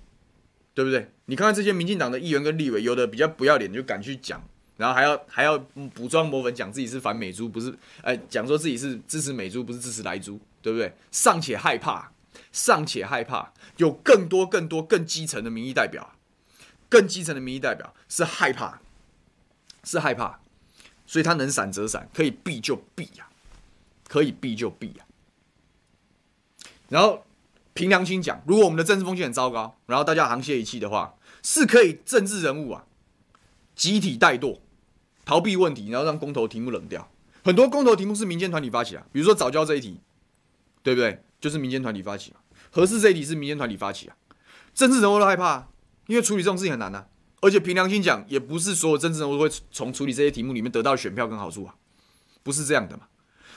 [0.74, 1.10] 对不对？
[1.26, 4.42] 你看看这些民进党的议员跟立委，有的比较不要脸，就敢去讲。
[4.76, 5.58] 然后还要还要
[5.92, 7.76] 补妆抹粉，讲自己是反美猪，不是？
[8.00, 10.94] 哎，讲说自己是支持美猪，不是支持莱猪，对不对？
[11.10, 12.12] 尚且害怕，
[12.52, 16.14] 尚且害怕，有更多更多更基层的民意代表，
[16.88, 18.80] 更基层的民意代表是害怕，
[19.82, 20.38] 是害怕，
[21.08, 23.26] 所以他能闪则闪，可以避就避呀，
[24.06, 25.04] 可以避就避呀。
[26.88, 27.24] 然后
[27.74, 32.84] 凭良心讲，如果我们的政治风气很糟糕，然后大家沆瀣一气的话，是可以政治人物啊
[33.74, 34.60] 集体怠惰。
[35.24, 37.10] 逃避问题，然后让公投题目冷掉。
[37.44, 40.00] 很多公投题目是民间团体发起啊，比如说早教这一题，
[40.82, 41.22] 对不对？
[41.38, 42.40] 就是民间团体发起啊。
[42.70, 44.16] 核四这一题是民间团体发起啊。
[44.72, 45.68] 政治人物都害怕，
[46.06, 47.08] 因为处理这种事情很难啊。
[47.42, 51.74] 而且凭良心讲，也不是所有政治人物都会从处理这些题目里面得到选票跟好处啊，
[52.42, 53.04] 不是这样的嘛。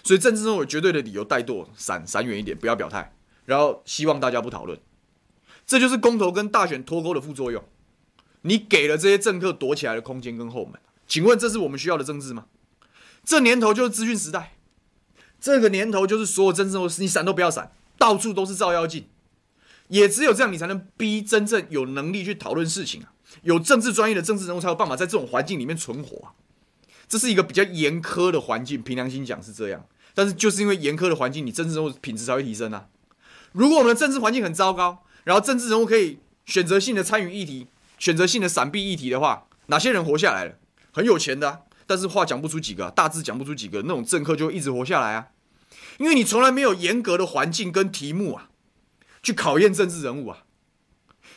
[0.04, 3.14] 所以政治人物有绝对的理由怠惰，闪闪远一点，不要表态，
[3.46, 4.80] 然后希望大家不讨论。
[5.66, 7.64] 这就是公投跟大选脱钩的副作用。
[8.42, 10.80] 你给了这些政客躲起来的空间跟后门。
[11.08, 12.46] 请问这是我们需要的政治吗？
[13.24, 14.54] 这年头就是资讯时代，
[15.40, 19.08] 这个年头就是所有政治人物你闪都不要闪，到处都是照妖镜，
[19.90, 26.34] 也只有这样你才能逼真正有能力去讨论事情啊，有政治专业的政治人物才有办法在这种环境里面存活啊。
[27.08, 32.88] 这是一个比较严苛的环境，凭良心讲是这样，但是就是因为严苛的环境，你政治人物品质才会提升啊。
[33.54, 40.56] 如果我们的政治环境很糟糕，然后政治人物可以选择性的参与议题，选择性的闪避议题的话，哪些人活下来了？
[40.92, 45.28] 很有钱的啊，但是话讲不出几个，大致讲不出几个，那种政客就会一直活下来啊，
[46.00, 48.50] 因为你从来没有严格的环境跟题目啊，
[49.22, 50.44] 去考验政治人物啊，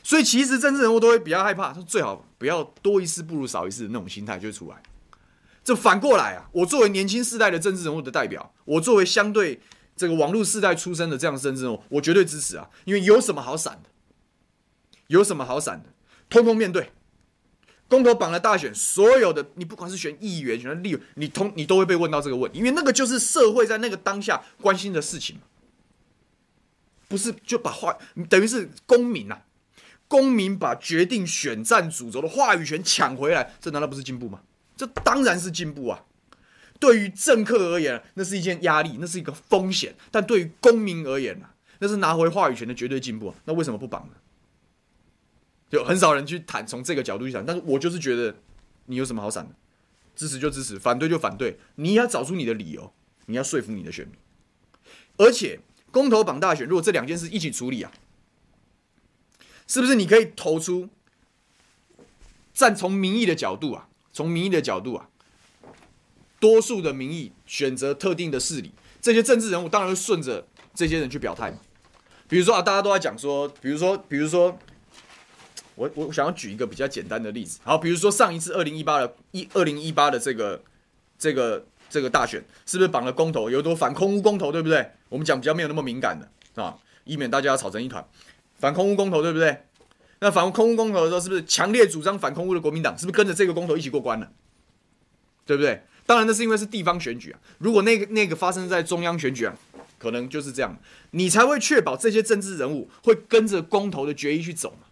[0.03, 4.77] 所以其实政治人物都会比较害怕，最好不要多一事不如少一事的那种心态就出来。
[5.63, 9.61] 这反过来啊，我作为年轻世代的政治人物的代表，我作为相对
[9.97, 13.91] 这个网络世代出身的这样的政治，我绝对支持啊，因为有什么好闪的？
[15.09, 15.83] 有什么好闪？
[15.83, 15.91] 的？
[16.29, 16.91] 通通面对。
[17.87, 25.39] 公投榜的大选，所有的你不管是选议员、选立委，你通你都会被问到这个问题，因为那个就是社会在那个当下关心的事情，
[27.07, 27.97] 不是就把话
[28.29, 29.43] 等于是公民呐、啊，
[30.09, 34.41] 公民把决定选战主轴的话语权抢回来，这难道不是进步吗？
[34.77, 36.03] 这当然是进步啊！
[36.81, 43.35] 对于政客而言，那是一件压力，那是一个风险；但对于公民而言啊，那是拿回话语权的绝对进步！
[43.45, 44.15] 那为什么不绑呢？
[45.71, 48.37] 就很少人去谈，从这个角度去谈，但是我就是觉得，
[48.87, 49.55] 你有什么好闪的？
[50.15, 52.93] 支持就支持，反对就反对，你要找出你的理由，
[53.27, 54.15] 你要说服你的选民。
[55.17, 55.59] 而且
[55.91, 57.91] 公投绑大选，如果这两件事一起处理啊，
[59.67, 60.89] 是不是你可以投出
[62.53, 65.09] 站从民意的角度啊，从民意的角度啊，
[66.45, 71.57] 多数的民意选择特定的势力，这些政治人物当然会顺着这些人去表态嘛。
[72.29, 74.59] 比如说啊，大家都在讲说，比如说，比如说。
[75.77, 80.63] 我我想要举一个比较简单的例子，好，比如说上一次二零一八的一二零一八的这个
[81.19, 83.51] 这个这个大选，是不是绑了公投？
[83.51, 84.89] 有多反空屋公投，对不对？
[85.09, 88.07] 我们讲比较没有那么敏感的啊，以免大家吵成一团。
[88.57, 89.65] 反空屋公投，对不对？
[90.21, 94.31] 那反空屋公投的时候，是不是强烈主张反空屋的国民党，是不是跟着这个公投一起过关了？
[95.45, 95.83] 对不对？
[96.07, 97.41] 当然，那是因为是地方选举啊。
[97.59, 99.57] 如果那个那个发生在中央选举啊，
[99.99, 100.79] 可能就是这样，
[101.13, 104.87] 你才会确保这些政治人物会跟着公投的决议去走嘛。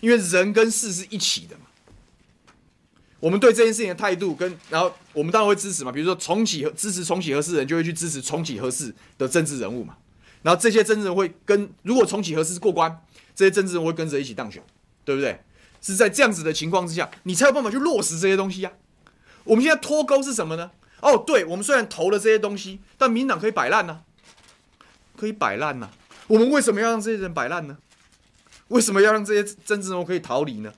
[0.00, 1.66] 因为人跟事是一起的嘛，
[3.20, 9.96] 我们对这件事情的态度跟，然后我们当然会支持嘛，比如说重启和支持重启核四人就会去支持重启合适的政治人物嘛，
[10.42, 13.00] 然后这些政治人会跟，如果重启核四过关，
[13.34, 14.62] 这些政治人会跟着一起当选，
[15.04, 15.40] 对不对？
[15.82, 18.72] 是在这样子的情况之下，你才有办法去落实这些东西呀。
[19.48, 20.70] 我们现在脱钩是什么呢？
[21.00, 24.02] 哦，对，我们虽然投了这些东西，但民党可以摆烂呢，
[25.16, 25.90] 可以摆烂呢。
[26.26, 27.78] 我们为什么要让这些人摆烂呢？
[28.68, 30.72] 为什么要让这些政治人物可以逃离呢？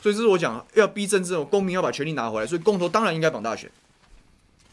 [0.00, 3.70] 所以这是我讲要逼政治人物公民要把权力拿回来，所以公投当然应该绑大选，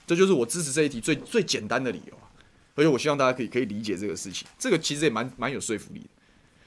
[0.05, 2.29] 这就是我支持这一题最最简单的理由啊！
[2.75, 6.07] 而且我希望大家可以可以理解这个事情，这个其实也蛮蛮有说服力的。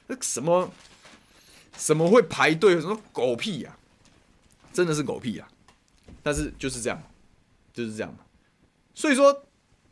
[0.09, 0.71] 那什么
[1.79, 2.81] 什么会排队？
[2.81, 3.77] 什么狗屁呀、
[4.73, 5.47] 真的是狗屁呀、
[6.23, 7.03] 但是就是这样，
[7.73, 8.15] 就是这样。
[8.95, 9.45] 所以说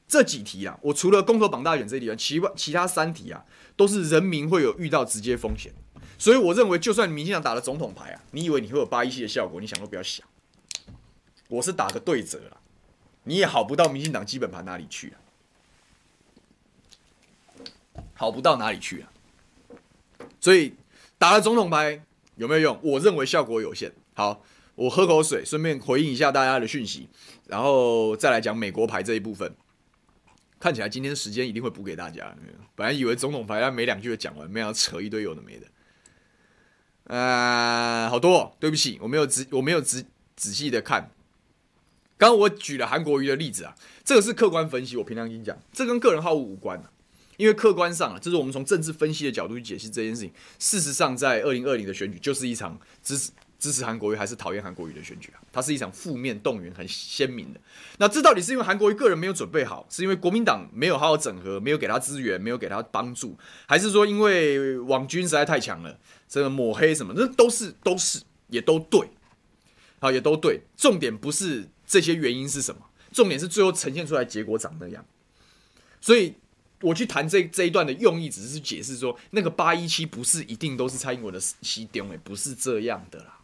[0.07, 3.45] 这几题啊，我除了公投绑大选这一题，其外其他三题啊，
[3.77, 5.73] 都是人民会有遇到直接风险。
[6.19, 9.61] 所以我认为，就算民进党打了总统牌啊，你以为你会有八一七的效果？
[9.61, 10.27] 你想都不要想。
[11.49, 12.61] 我是打个对折了，
[13.23, 15.17] 你也好不到民进党基本盘哪里去啊，
[18.15, 19.13] 好不到哪里去啊。
[20.41, 20.75] 所以
[21.17, 22.05] 打了总统牌
[22.37, 22.79] 有没有用？
[22.83, 23.93] 我认为效果有限。
[24.15, 24.43] 好，
[24.79, 27.09] 我喝口水，顺便回应一下大家的讯息，
[27.49, 29.53] 然后再来讲美国牌这一部分。
[30.61, 32.33] 看起来今天时间一定会补给大家。
[32.77, 35.67] 本来以为总统牌要没两句就讲完，没想到扯一堆有的没的。
[37.05, 40.05] 呃，好多，对不起，我没有仔我没有仔
[40.37, 41.11] 仔细的看。
[42.17, 43.75] 刚刚我举了韩国瑜的例子啊，
[44.05, 46.81] 这个是客观分析，我平常跟你讲，这跟个人好恶无关。
[47.37, 50.33] 因为客观上啊，这是我们从政治分析的角度去解释这件事情。
[50.61, 57.61] 事实上，在二零二零的选举就是一场支持支持韩国瑜还是讨厌韩国瑜的选举啊，它是一场负面动员很鲜明的。
[57.99, 63.37] 那这到底是因为韩国瑜个人没有准备好，是因为国民党没有好好整合，没有给他资源，没有给他帮助，
[63.67, 65.99] 还是说因为网军实在太强了？
[66.29, 69.11] 这个抹黑什么，这都是 都是也都对，
[69.99, 70.61] 好，也都对。
[70.77, 72.83] 重点不是这些原因是什么，
[73.13, 75.05] 重点是最后呈现出来结果长那样。
[76.01, 76.35] 所以
[76.83, 83.38] 我去谈这这一段的用意，只是解释说，那个八一七不是一定都是蔡英文的西丢，哎，不是这样的啦，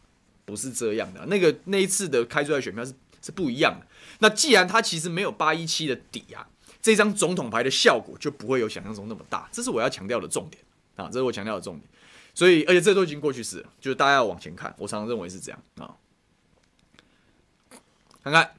[0.44, 1.24] 不是这样的。
[1.26, 2.92] 那个那一次的开出来选票是
[3.22, 3.86] 是不一样的。
[4.18, 6.46] 那既然他其实没有八一七的底啊，
[6.80, 9.48] 这张总统牌的效果就不会有想象中那么大。
[9.50, 10.62] 这是我要强调的重点
[10.96, 11.88] 啊，这是我强调的重点。
[12.34, 14.74] 所以，而且这都已经过去式了，就是大家要往前看。
[14.78, 15.94] 我常常认为是这样啊。
[18.22, 18.54] 看看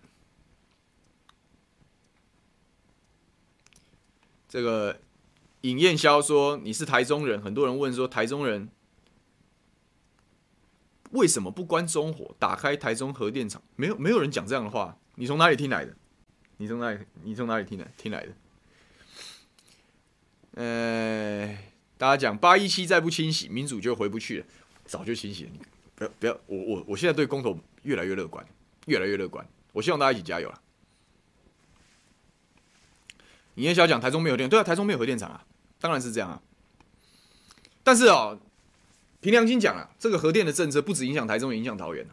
[4.48, 5.00] 这个
[5.62, 8.70] 尹燕霄说你是台中人，很多人问说台中人
[11.12, 13.62] 为什么不关中火，打开台中核电厂？
[13.76, 14.98] 没有，没有人讲这样的话。
[15.16, 15.96] 你从哪里听来的？
[16.58, 17.00] 你从哪里？
[17.24, 17.92] 你从哪里听来？
[17.98, 18.34] 听来的？
[20.54, 21.58] 呃。
[21.98, 24.46] 大家讲八一七再不清洗，民主就回不去了。
[24.84, 25.60] 早就清洗了，你
[25.96, 28.46] 不要不要，我我我现在对公投越来越乐观，
[28.88, 29.48] 越来越乐观。
[29.72, 30.62] 我希望大家一起加油了。
[33.54, 34.50] 你也想讲台中没有电？
[34.50, 35.46] 对啊，台中没有核电厂啊，
[35.80, 36.42] 当然是这样啊。
[37.82, 38.38] 但是哦，
[39.26, 42.06] 凭良心讲啊，这个核电的政策不止影响台中，也影响桃园。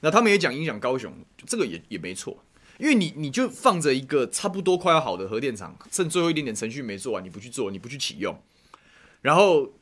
[0.00, 1.12] 那他们也讲影响高雄，
[1.46, 2.42] 这个也也没错，
[2.78, 8.34] 因为你你就放着一个差不多快要好的核电厂，剩最后一点点程序没做完，你不去做，你不去启用。
[9.20, 9.74] 然后，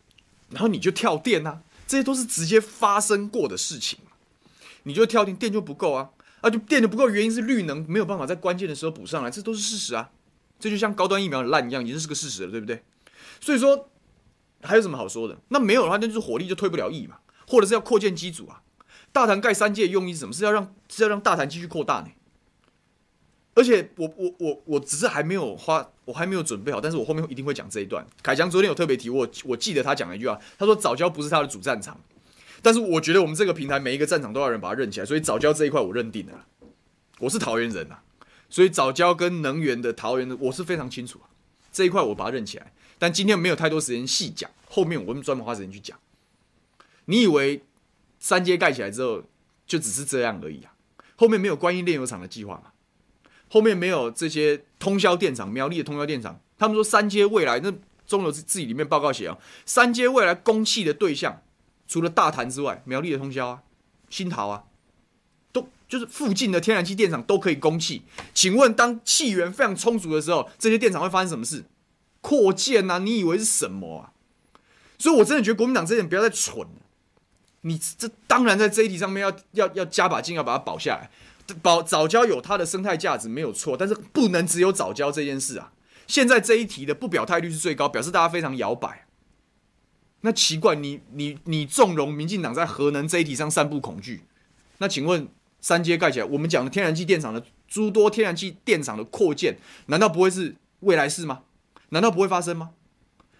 [0.48, 4.00] 然后你就跳电啊，这些都是直接发生过的事情。
[4.82, 10.10] 你就跳电，电就不够啊，啊，就电就不够，原因是绿能没有办法在关键的时候补上来，这都是事实啊。
[10.58, 12.82] 这就像高端疫苗烂一样，已经是个事实了，对不对？
[13.40, 13.88] 所以说，
[14.62, 15.38] 还有什么好说的？
[15.48, 18.62] 那没有的话，那就是火力就退不了役嘛，或者是要扩建机组啊。
[19.12, 20.32] 大潭盖三界用意是什么？
[20.32, 22.08] 是要让是要让大潭继续扩大呢？
[23.54, 28.06] 而且我我我我只是还没有花，我还没有准备好，但是我后面一定会讲这一段。
[28.22, 32.00] 凯强昨天有特别提我，我记得他讲了一句话，他说早教不是他的主战场，
[32.62, 36.46] 但是我觉得我们这个平台每一个战场都要人把它认起来，所以早教这一块我认定了。
[37.18, 37.96] 我是桃园人呐，
[38.48, 41.26] 所以早教跟能源的桃园的我是非常清楚啊，
[41.72, 42.72] 这一块我把它认起来。
[43.00, 45.98] 但今天没有太多时间细讲，后面我们专门花时间去讲。
[47.06, 47.64] 你以为
[48.18, 49.24] 三阶盖起来之后
[49.66, 50.74] 就只是这样而已啊？
[51.16, 52.72] 后面没有观音炼油厂的计划吗？
[53.48, 57.72] 后面没有这些通宵电厂，苗栗的通宵电厂，他们说三阶未来那
[58.06, 61.42] 中油自己里面报告写啊，三阶未来供气的对象，
[61.88, 63.62] 除了大潭之外，苗栗的通宵啊，
[64.10, 64.64] 新桃啊，
[65.52, 68.02] 都就是附近的天然气电厂都可以供气。
[68.34, 71.64] 请问当气源非常充足的时候，这些电厂会发生什么事？
[72.20, 72.98] 扩建啊？
[72.98, 74.12] 你以为是什么啊？
[74.98, 76.82] 所以我真的觉得国民党这点不要再蠢了，
[77.62, 81.10] 你这当然在这一题上面要要要加把劲，要把它保下来。
[81.62, 85.72] 保藻礁有它的生态价值没有错，但是不能只有藻礁这件事啊。
[86.06, 89.06] 现在这一题的不表态率是最高，表示大家非常摇摆。
[90.20, 94.24] 那奇怪，你你你纵容民进党在核能这一题上散布恐惧，
[94.78, 95.26] 那请问
[95.60, 101.40] 三阶盖起来，我们讲的天然气电厂的诸多天然气电厂的扩建，难道不会是未来式吗？
[101.90, 102.70] 难道不会发生吗？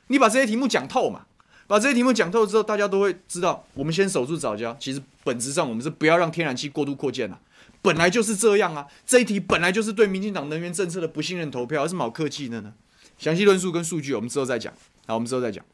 [0.07, 1.27] 你把这些题目讲透嘛，
[1.67, 4.77] 把这些题目讲透之后，大家都会知道，我们先守住藻礁。
[4.79, 7.41] 其实本质上，我们是不要让天然气过度扩建了。
[7.83, 12.75] 本来就是这样啊，这一题本来就是对民进党能源政策的不信任投票，有什么好客气的呢？
[13.17, 14.73] 详细论述跟数据我们之后再讲，
[15.07, 15.65] 好，我们之后再讲。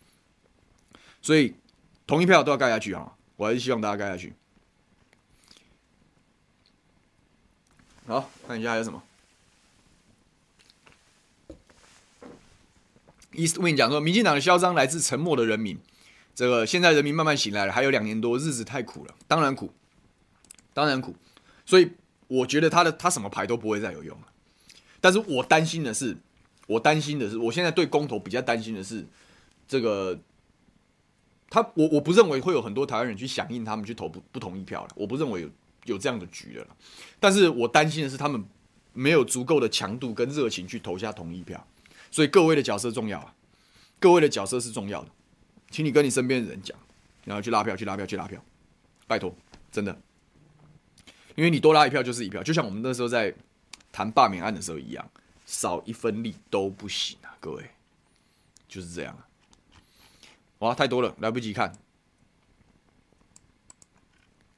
[1.22, 1.55] 所以
[2.07, 4.35] 同一票都要盖下去啊，我还是希望大家盖下去。
[8.07, 9.03] 好，看一下还有什么。
[13.37, 15.78] Eastwin 讲说，民进党的嚣张来自沉默的人民。
[16.34, 19.72] 这个现在人民慢慢醒来了，还有两年多，日子太苦了，当然苦，
[20.74, 21.14] 当然苦。
[21.64, 21.93] 所以
[22.28, 24.26] 我觉得他的他什么牌都不会再有用了。
[25.01, 26.16] 但是我担心的是，
[26.66, 29.07] 我担心的是，我现在对公投比较担心的是，
[29.66, 30.18] 这个
[31.49, 35.51] 他我我不认为会有很多台湾人去响应他们去投不不同意票了，我不认为有
[35.84, 36.76] 有这样的局的了。
[37.18, 38.45] 但是我担心的是他们
[38.93, 41.66] 没有足够的强度跟热情去投下同意票，
[42.17, 43.35] 所以各位的角色重要啊，
[44.01, 45.11] 各位的角色是重要的，
[45.71, 46.75] 请你跟你身边的人讲，
[47.27, 48.43] 然后去拉票，去拉票，去拉票，
[49.07, 49.37] 拜托，
[49.71, 50.01] 真的，
[51.35, 53.35] 因为你多拉一票就是一票，就像我们那时候在。
[53.93, 55.11] 谈罢免案的时候一样，
[55.47, 57.35] 少一分力都不行啊！
[57.41, 57.71] 各位，
[58.69, 59.25] 就是这样啊！
[60.59, 61.73] 哇，太多了，来不及看，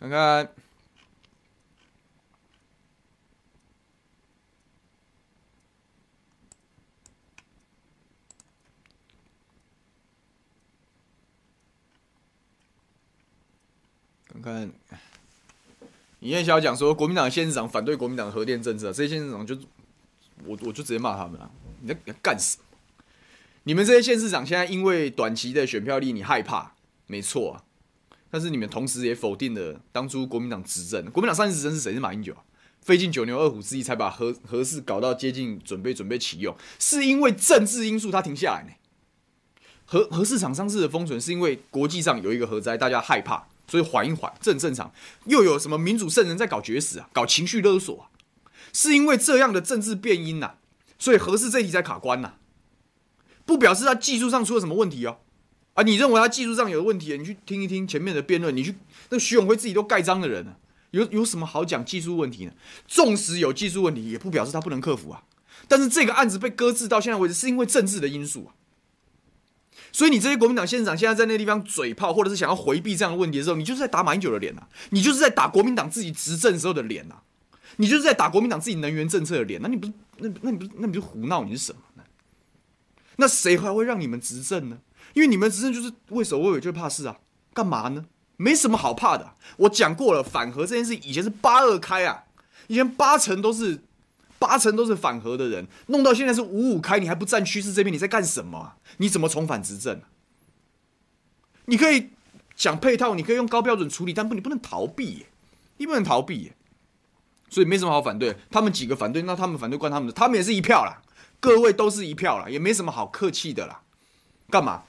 [0.01, 0.53] 看看，
[14.43, 14.55] 看
[14.89, 14.99] 看。
[16.21, 19.57] 尹彦小讲说，国民党县市长反对国民党核电政策，这些县市长就
[20.45, 21.51] 我我就直接骂他们了。
[21.81, 22.65] 你在你在干什么？
[23.65, 26.73] 你们这些县市长现在因为短期的选票力，你害怕，
[27.07, 27.63] 没错啊。
[28.31, 31.95] 但是你们同时也否定了当初国民党执政，国民党上一次执政是谁？
[31.95, 32.43] 是马英九啊。
[32.83, 38.73] 费尽九牛二虎之力才把核核四搞到接近准备准备启用，是因为政治因素他停下来呢。
[39.85, 43.47] 核核市厂商市的封存是因为国际上有一个核灾，大家害怕。
[43.69, 44.93] 所以缓一缓，这很正常。
[45.27, 48.09] 又有什么民主圣人在搞绝食啊，搞情绪勒索啊？
[48.73, 50.55] 是因为这样的政治变音呐、啊，
[50.99, 52.35] 所以核四这一题才卡关呐、啊。
[53.45, 55.19] 不表示他技术上出了什么问题哦。
[55.75, 57.17] 啊，你认为他技术上有问题？
[57.17, 58.75] 你去听一听前面的辩论，你去
[59.11, 60.57] 那徐永辉自己都盖章的人呢、
[60.91, 62.53] 有有什么好讲技术问题呢？
[62.87, 65.23] 纵使有技术问题，也不表示他不能克服啊。
[65.67, 68.55] 但是这个案子被搁置到现在为止，是因为政治的因素啊。
[69.93, 77.23] 所以你这些国民党县长现在在那个地方嘴炮，或者是想要回避这样的问题的时候，你就是在打马英九的脸呐、啊，你就是在打国民党自己执政时候的脸呐、啊，
[77.77, 82.03] 你就是在打国民党自己能源政策的脸，那你不是那那你不是那你就胡闹，你是什么呢？
[83.17, 84.79] 那谁还会让你们执政呢？
[85.15, 87.17] 因为你们执政就是畏首畏尾，就是怕事啊，
[87.55, 88.05] 干嘛呢？
[88.37, 92.25] 没什么好怕的、我讲过了，反核这件事以前是八二开啊，
[92.67, 93.81] 以前八成都是。
[94.39, 97.93] 八成都是反核的人，弄到现在是五五开，你还不站趋势这边？
[97.93, 98.75] 你在干什么？
[98.99, 100.01] 你怎么重返执政？
[101.67, 102.11] 你可以
[102.57, 105.27] 讲配套，你可以用高标准处理，但不，你不能逃避，
[105.77, 106.53] 你不能逃避，
[107.51, 108.37] 所以没什么好反对。
[108.51, 111.03] 他们几个反对，那他们反对关他们的，他们也是一票啦，
[111.41, 113.83] 各位都是一票啦，也没什么好客气的啦。
[114.49, 114.85] 干嘛？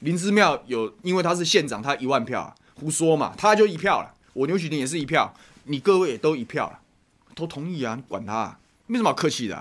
[0.00, 4.14] 林之妙有，因为他是县长，他一万票啊，胡说嘛，他就一票了。
[4.32, 5.34] 我牛煦庭也是一票，
[5.64, 6.80] 你各位也都一票了，
[7.34, 8.58] 都同意啊，你管他。
[8.88, 9.54] 没什么好客气的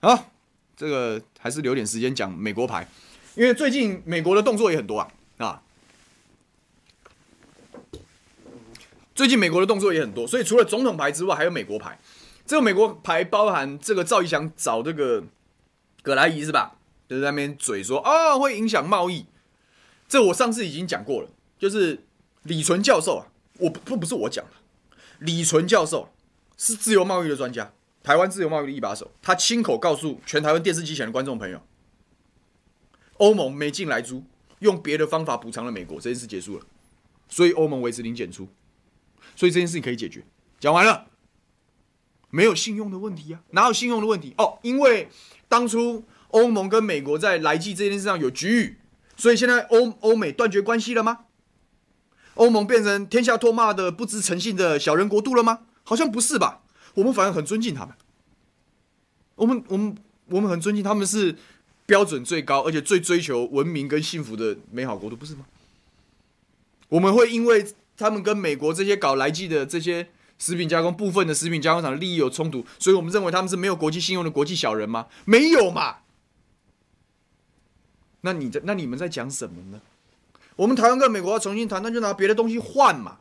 [0.00, 0.30] 啊，好，
[0.76, 2.86] 这个还是留点时间讲美国牌，
[3.34, 5.62] 因为最近美国的动作也很多啊啊，
[9.14, 11.98] 最近美国的动作也很多，所以除了总统牌之外，还有美国牌。
[12.44, 15.24] 这个美国牌包含这个赵一翔找这个
[16.02, 16.76] 葛莱仪是吧？
[17.08, 19.24] 就是在那边嘴说啊会影响贸易，
[20.06, 22.04] 这我上次已经讲过了，就是
[22.42, 23.26] 李淳教授啊，
[23.58, 24.52] 我不不是我讲的，
[25.20, 26.10] 李淳教授。
[26.56, 29.12] 是自由贸易的专家，台湾自由贸易的一把手。
[29.20, 31.60] 他亲口告诉全台湾电视机前的观众朋友，
[33.18, 34.24] 欧盟没进来租，
[34.60, 36.64] 用别的方法补偿了美国，这件事结束了，
[37.28, 38.48] 所以欧盟维持零检出，
[39.34, 40.24] 所以这件事情可以解决。
[40.58, 41.08] 讲完了，
[42.30, 44.34] 没有信用的问题啊，哪有信用的问题？
[44.38, 45.08] 哦，因为
[45.48, 48.78] 当初欧盟跟美国在莱剂这件事上有局域，
[49.16, 51.26] 所以现在欧欧美断绝关系了吗？
[52.34, 55.60] 欧盟变成天下唾骂的不知诚信的小人国度了吗？
[55.86, 56.62] 好像不是吧？
[56.94, 57.94] 我们反而很尊敬他们。
[59.36, 59.96] 我们、我们、
[60.30, 61.36] 我们很尊敬他们，是
[61.86, 65.46] 标准最高，而且最追求文明跟幸福的美好国度，不是吗？
[66.88, 70.08] 我们会因为他们跟美国这些搞莱剂的这些
[70.38, 75.06] 食品加工部分的食品加工厂利益有冲突，所以我们认为他们是没有国际信用的国际小人吗？
[75.24, 75.98] 没有嘛？
[78.22, 79.80] 那你在那你们在讲什么呢？
[80.56, 83.18] 我们台湾跟美国要重新谈，那就拿别的东西换嘛，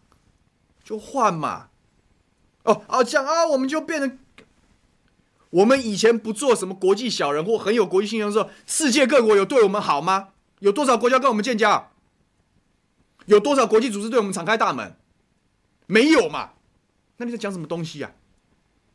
[0.83, 1.67] 就换嘛。
[2.65, 4.19] 哦哦，这样啊，我们就变成
[5.49, 10.29] 我们以前不做什么国际小人或很有国际信用的时候，世界各国有对我们好吗？
[10.59, 11.91] 有多少国家跟我们建交？
[13.25, 14.95] 有多少国际组织对我们敞开大门？
[15.87, 16.51] 没有嘛？
[17.17, 18.11] 那你在讲什么东西啊？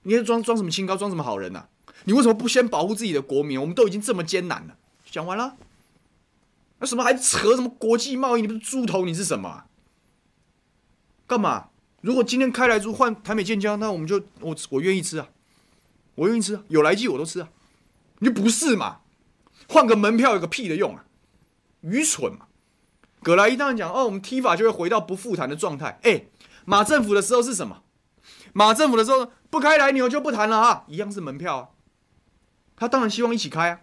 [0.03, 1.69] 你在装装什么清高，装什么好人啊？
[2.05, 3.61] 你为什么不先保护自己的国民？
[3.61, 4.77] 我们都已经这么艰难了，
[5.11, 5.57] 讲完了。
[6.79, 8.43] 那什么还扯什么国际贸易？
[8.43, 9.65] 你不是猪头，你是什么？
[11.27, 11.70] 干嘛？
[12.01, 15.29] 如果今天开来猪换台美建交，那我们就我我愿意吃啊，
[16.15, 17.49] 我愿意吃啊，有来记我都吃啊，
[18.21, 18.99] 你就不是嘛？
[19.69, 21.05] 换个门票有个屁的用啊，
[21.83, 22.47] 愚蠢嘛！
[23.23, 26.01] 葛莱伊当然讲哦，我们踢法就会回到不复谈的状态。
[26.03, 26.25] 哎，
[26.65, 27.83] 马政府的时候是什么？
[28.53, 31.69] 马政府的时候不开来牛就不谈了啊，一样是门票啊。
[32.77, 33.81] 他当然希望一起开啊，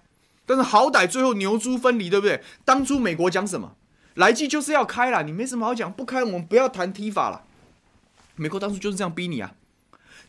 [0.48, 2.44] 但是好歹最后牛猪分离，对不对？
[2.66, 3.76] 当初美国讲什么？
[4.16, 7.44] 来季就是要开了，你没什么好讲，不开我们不要谈 TIFA 了。
[8.38, 9.54] 美国当初就是这样逼你啊，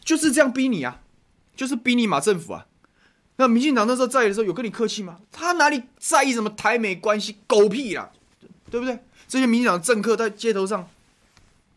[0.04, 1.00] 就是这样逼你啊，
[1.54, 2.66] 就是逼你马政府啊。
[3.36, 5.18] 那民进党那时候在的时候有跟你客气吗？
[5.30, 7.36] 他哪里在意什么台美关系？
[7.46, 8.10] 狗屁啦，
[8.70, 8.98] 对不对？
[9.28, 10.88] 这些民进党政客在街头上，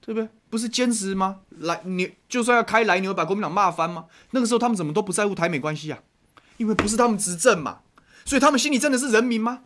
[0.03, 0.27] 对不对？
[0.49, 1.41] 不是坚持吗？
[1.59, 4.05] 来牛就算要开来牛，把国民党骂翻吗？
[4.31, 5.99] 那个时候他们怎么都不在乎台美关系啊？
[6.57, 7.79] 因为不是他们执政嘛，
[8.25, 9.61] 所以他们心里真的是人民吗？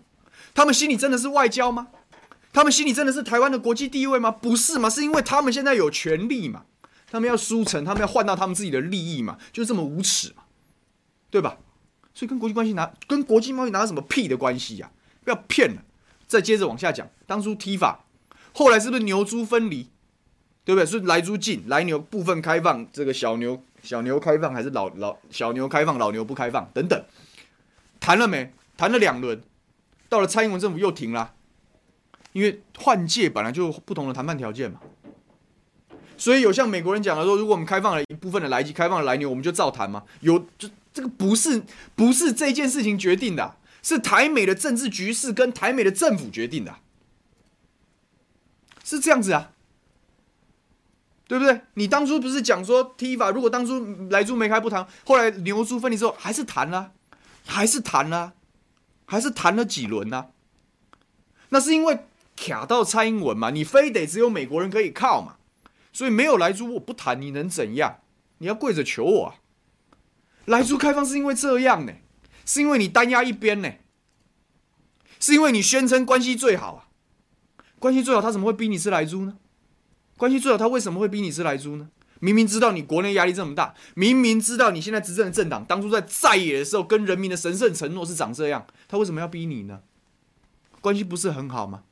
[0.53, 1.87] 他们心里真的是外交吗？
[2.55, 4.31] 他们心里真的是台湾的国际地位吗？
[4.31, 4.89] 不是吗？
[4.89, 6.63] 是因为他们现在有权利嘛？
[7.11, 9.37] 他们要输成，他们要换到他们自己的利益嘛？
[9.51, 10.43] 就这么无耻嘛？
[11.29, 11.57] 对吧？
[12.13, 14.89] 所以跟国际关系拿跟国际贸易拿什么屁的关系呀、
[15.25, 15.83] 不要骗了。
[16.27, 18.05] 再接着往下讲，当初踢法
[18.53, 19.89] 后来是不是牛猪分离？
[20.63, 20.85] 对不对？
[20.85, 27.03] 是来猪进，来牛部分开放，这个小牛小牛开放还是老老小牛开放，老牛不开放等等，
[27.99, 28.53] 谈了没？
[28.77, 29.43] 谈了两轮，
[30.07, 31.33] 到了蔡英文政府又停了，
[32.35, 34.79] 因为换届本来就不同的谈判条件嘛。
[36.17, 40.03] 所以有像美国人讲的说，如果我们开放了一部分的来鸡，开放了来牛，我们就照谈嘛？
[40.19, 40.69] 有就。
[40.95, 41.61] 这个不是
[41.93, 46.77] 不是这件事情决定的，是台美的政治局势跟台美的政府决定的，
[48.81, 49.51] 是这样子啊，
[51.27, 51.63] 对不对？
[51.73, 56.93] 你当初不是讲说 TIFA，如果当初来猪没开不谈，后来牛猪分离之后还是谈了，
[57.45, 58.31] 还是谈了，
[59.03, 60.27] 还是谈了几轮呢？
[61.49, 62.05] 那是因为
[62.35, 65.37] 卡到蔡英文嘛，你非得只有美国人可以靠嘛，
[65.93, 67.99] 所以没有莱猪我不谈，你能怎样？
[68.39, 69.35] 你要跪着求我啊？
[70.45, 71.93] 莱猪开放是因为这样呢，
[72.45, 73.71] 是因为你单压一边呢，
[75.19, 76.87] 是因为你宣称关系最好啊，
[77.79, 79.37] 关系最好他怎么会逼你吃莱猪呢？
[80.17, 81.89] 关系最好他为什么会逼你吃莱猪呢？
[82.19, 89.81] 明明知道你国内压力这么大，明明知道你现在执政的政党当初在在野的时候跟人民的神圣承诺是长这样，他为什么要逼你呢？
[90.81, 91.83] 关系不是很好吗？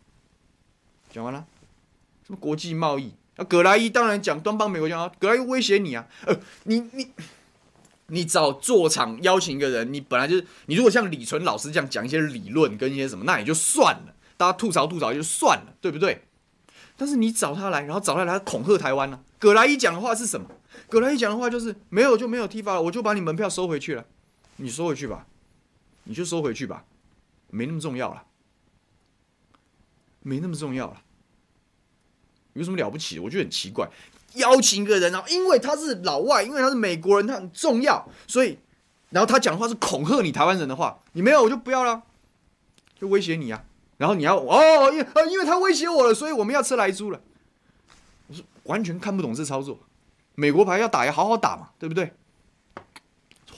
[1.14, 1.46] 讲完了，
[2.26, 3.46] 什么国际贸易啊？
[3.46, 7.08] 葛莱伊当然讲端帮美国讲啊，葛莱伊威胁你啊，呃，你你。
[8.08, 10.76] 你找座场邀请一个人，你本来就是你。
[10.76, 16.22] 如果像李纯老师这样讲一些理论跟一些什么，那也就算了，大家吐槽吐槽就算了，对不对？
[16.98, 20.48] 但是你找他来，然后找他来恐吓台湾呢、葛莱伊讲的话是什么？
[20.90, 24.06] 葛莱伊讲的话就是没有就没有 T 发了，我就把你门票收回去了。
[24.58, 25.26] 你收回去吧，
[26.04, 26.84] 你就收回去吧，
[27.50, 28.24] 没那么重要了，
[30.24, 31.02] 没那么重要了。
[32.54, 33.20] 有什么了不起？
[33.20, 33.88] 我觉得很奇怪。
[34.34, 38.58] 邀请一个人，然后因为他是老外，因为他是美国人，他很重要，所以，
[39.12, 42.02] 然后他讲话是恐吓你台湾人的话，你没有我就不要了，
[43.00, 43.64] 就威胁你啊，
[43.98, 47.22] 然后你要哦，因为呃，因为他威胁我了，所以我们要吃莱猪了，
[48.28, 49.80] 我是完全看不懂这操作，
[50.34, 52.12] 美国牌要打也好好打嘛，对不对？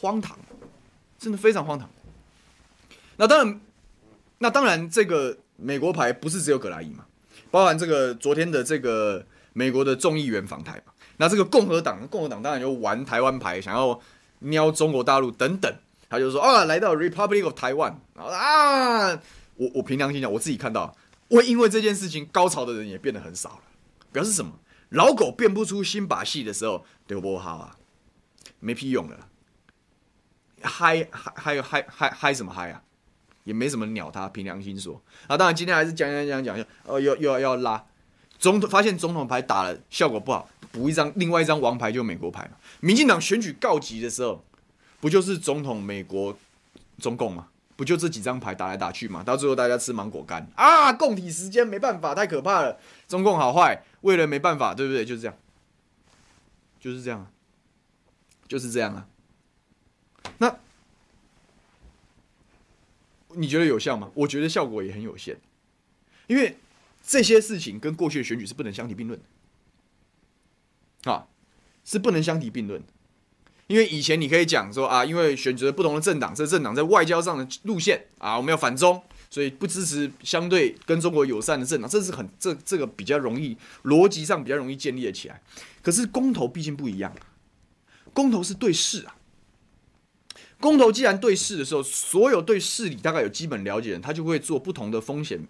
[0.02, 0.38] 荒唐，
[1.18, 1.90] 真的非常荒唐。
[3.16, 3.62] 那当然，
[4.40, 7.06] 那当然，这个美国牌不是只有葛莱伊嘛，
[7.52, 9.26] 包含这个昨天的这个。
[9.58, 13.98] 美国的众议员访台嘛，那这个共和党，共和党当然就玩台湾牌，想要
[14.40, 15.74] 瞄中国大陆等等。
[16.10, 19.12] 他就说啊，来到 Republic of Taiwan 啊，
[19.56, 20.94] 我我凭良心讲，我自己看到，
[21.30, 23.62] 我因为这件事情高潮的人也变得很少了。
[24.12, 24.52] 表示什么？
[24.90, 27.78] 老狗变不出新把戏的时候，对不好啊，
[28.60, 29.30] 没屁用了。
[30.64, 32.84] 嗨嗨嗨嗨嗨嗨什么嗨啊？
[33.46, 35.02] 也没什么鸟他，凭良心说。
[35.28, 37.82] 啊，当然今天还是讲讲讲讲讲，哦，又又要要拉。
[38.38, 42.58] 总统发现总统牌打了效果不好，补一张另外一张王牌就美国牌嘛。
[42.82, 44.44] 民进党选举告急的时候，
[45.00, 46.38] 不就是总统、美国、
[47.00, 47.48] 中共吗？
[47.78, 49.22] 不就这几张牌打来打去嘛？
[49.22, 50.94] 到最后大家吃芒果干啊！
[50.94, 52.80] 共体时间没办法，太可怕了。
[53.08, 55.04] 中共好坏，为了没办法，对不对？
[55.04, 55.38] 就是这样，
[56.80, 57.28] 就是这样，
[58.48, 59.08] 就是这样啊。
[60.38, 60.58] 那
[63.36, 64.12] 你觉得有效吗？
[64.14, 65.38] 我觉得效果也很有限，
[66.28, 66.58] 因为。
[67.08, 69.20] 这些事情跟过去的选举是不能相提并论
[71.04, 71.28] 的，啊，
[71.84, 72.88] 是不能相提并论的。
[73.68, 85.40] 因为以前你可以讲说啊，因为选择不同的政党，这政党在外交上的路线啊，我们要反中，所以不支持相对跟中国友善的政党，这是很这这个比较容易逻辑上比较容易建立的起来。
[85.84, 87.16] 可是公投毕竟不一样，
[88.14, 89.16] 公投是对事啊。
[90.66, 95.48] 公投既然对事的时候，所有对事理大概有基本了解的人，他就会做不同的风险。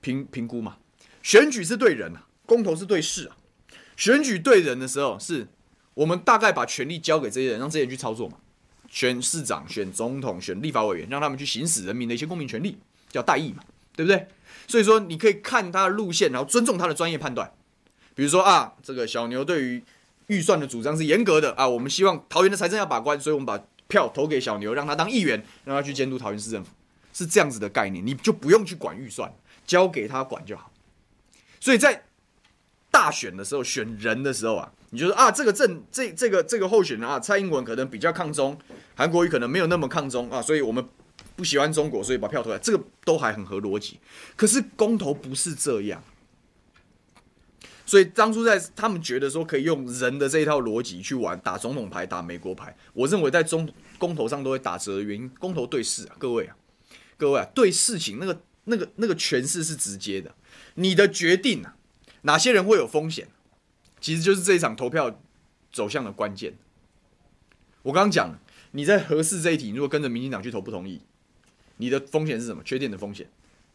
[0.00, 0.76] 评评估嘛，
[1.20, 3.36] 选举是对人啊，公投是对事啊。
[3.96, 5.48] 选举对人的时候，是
[5.94, 8.36] 我们大概把权力交给这些人，让这些人去操作嘛。
[8.88, 12.78] 选市长、选总统、选立法委员，让他们去行使人民的一些公民权利，
[13.10, 13.64] 叫代议嘛，
[13.96, 14.28] 对不对？
[14.68, 17.52] 所以说，你可以看他的路线，然后尊重他的专业判断。
[18.14, 19.82] 比如说啊，这个小牛对于
[20.28, 23.60] 预算的主张是严格的啊，我们希望桃园的财政要把关，所以我们把
[23.94, 26.70] 票投给小牛，让他当议员，让他去监督桃园市政府，
[27.12, 29.32] 是这样子的概念，你就不用去管预算，
[29.64, 30.72] 交给他管就好。
[31.60, 32.02] 所以在
[32.90, 38.58] 大选的时候选人的时候啊，你就说啊，这个政这这个这个候选人啊，蔡英文可能比较抗中，
[38.96, 40.84] 韩国瑜可能没有那么抗中啊，所以我们
[41.36, 44.00] 不喜欢中国，所以把票投来，这个都还很合逻辑。
[44.34, 46.02] 可是公投不是这样。
[47.86, 53.68] 所以当初在他们觉得说可以用人的这一套逻辑去玩打总统牌、打美国牌，我认为在中
[53.98, 56.56] 公投上都会打折的原因，公投对事啊，各位啊，
[57.16, 60.34] 各位啊，对事情那个那个那个诠释是直接的，
[60.74, 61.76] 你的决定啊，
[62.22, 63.28] 哪些人会有风险，
[64.00, 65.20] 其实就是这一场投票
[65.72, 66.54] 走向的关键。
[67.82, 68.38] 我刚刚讲，
[68.72, 71.00] 你在核四这一题，如果跟着民进党去投不同意，
[71.76, 72.62] 你的风险是什么？
[72.62, 73.28] 缺电的风险，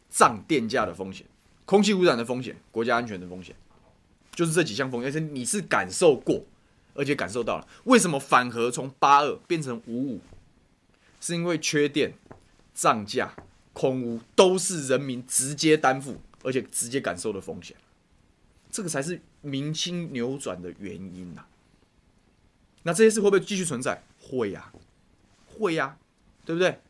[0.08, 1.26] 涨电价的风险，
[1.64, 3.54] 空气污染的风险，国家安全的风险。
[4.32, 6.44] 就是这几项风险，而且你是感受过，
[7.00, 7.66] 而且感受到了。
[7.84, 10.20] 为什么反核从八二变成五五？
[11.18, 12.12] 是因为缺电、
[12.74, 13.34] 涨价、
[13.72, 17.74] 空污都是人民直接担负，而且直接感受的风险。
[18.70, 21.48] 这个才是民心扭转的原因呐、啊。
[22.82, 24.02] 那这些事会不会继续存在？
[24.20, 24.76] 会呀、啊，
[25.48, 25.96] 会呀、啊，
[26.44, 26.80] 对不对？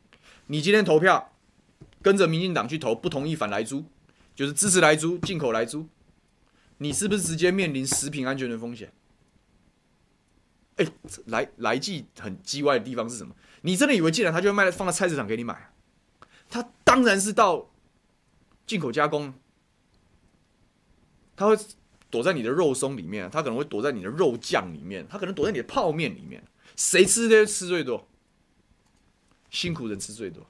[0.48, 1.32] 你今天投票
[2.02, 3.84] 跟着民进党去投，不同意反莱猪，
[4.34, 5.86] 就是支持莱猪、进口莱猪。
[6.78, 8.92] 你是不是直接面临食品安全的风险？
[10.80, 10.86] 哎，
[11.26, 13.34] 来来记很叽歪的地方是什么？
[13.62, 15.72] 你真的以为进来他就会卖放在菜市场给你买？
[16.48, 17.70] 他当然是到
[18.66, 19.34] 进口加工，
[21.36, 21.56] 他会
[22.08, 26.42] 躲在你的肉松里面，他可能会躲在你的肉酱里面，他可能躲在你的泡面里面。
[26.76, 28.08] 谁吃这些吃最多？
[29.50, 30.46] 辛苦人吃最多，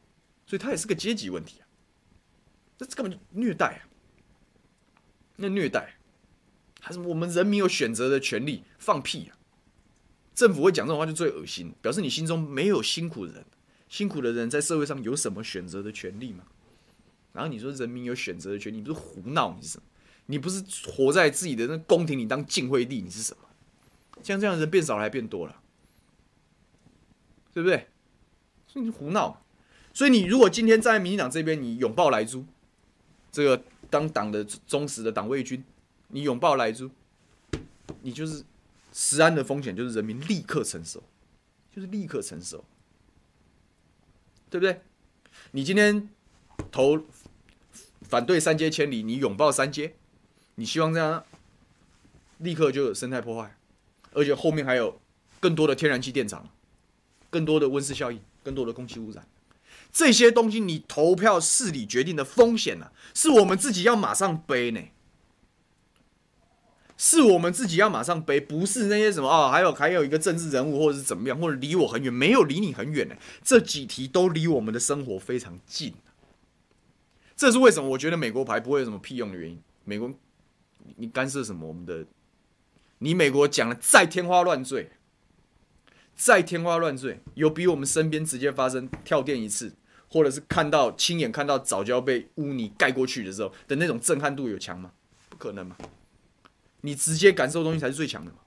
[0.47, 1.67] 所以他也是个阶级问题啊！
[2.79, 3.83] 这根本就虐待啊！
[5.37, 5.97] 那虐待。
[6.81, 8.63] 还是我们人民有选择的权利？
[8.79, 9.37] 放屁啊！
[10.41, 13.45] 政府会讲这种话就最恶心，表示你心中没有辛苦人。
[13.91, 16.45] 辛苦的人在社会上有什么选择的权利吗？
[17.35, 19.55] 然后你说人民有选择的权利，你不是胡闹？
[19.55, 19.85] 你是什么？
[20.25, 23.03] 你不是活在自己的那宫廷里当晋惠帝？
[23.03, 23.43] 你是什么？
[24.23, 25.61] 像这样人变少了还变多了，
[27.53, 27.89] 对不对？
[28.67, 29.43] 所以你胡闹。
[29.93, 32.47] 所以你如果今天站在民进党这边，你拥抱莱猪，
[33.31, 35.63] 这个当党的忠实的党卫军。
[36.09, 36.91] 你拥抱莱猪，
[38.01, 38.43] 你就是
[38.93, 41.03] 食安的风险，就是人民立刻承受，
[41.75, 42.65] 就是立刻承受，
[44.49, 44.83] 对不对？
[45.53, 46.09] 你今天
[46.71, 47.07] 投
[48.03, 49.95] 反对三阶千里，你拥抱三阶，
[50.57, 51.25] 你希望这样
[52.39, 53.57] 立刻就有生态破坏，
[54.13, 55.01] 而且后面还有
[55.39, 56.49] 更多的天然气电厂，
[57.31, 59.27] 更多的温室效应，更多的空气污染，
[59.93, 64.81] 这些东西你投票势力决定的风险呢、啊，是我们自己要马上背呢。
[67.03, 73.17] 是我们自己要马上背，不是那些什么哦，还有还有一个政治人物或者是怎么样，或者离我很远，没有离你很远呢。
[73.43, 75.95] 这几题都离我们的生活非常近。
[77.35, 77.89] 这是为什么？
[77.89, 79.59] 我觉得美国牌不会有什么屁用的原因。
[79.85, 80.13] 美国，
[80.97, 81.67] 你干涉什么？
[81.67, 82.05] 我们的，
[82.99, 84.91] 你美国讲的再天花乱坠，
[86.15, 89.73] 再天花乱坠，有比我们身边直接发生跳电一次，
[90.11, 94.93] 或者是看到亲眼看到早就要被污泥盖过去的时候的那种震撼度有强吗？
[95.31, 95.75] 不可能嘛。
[96.83, 98.39] 你直接感受东西才是最强的嘛，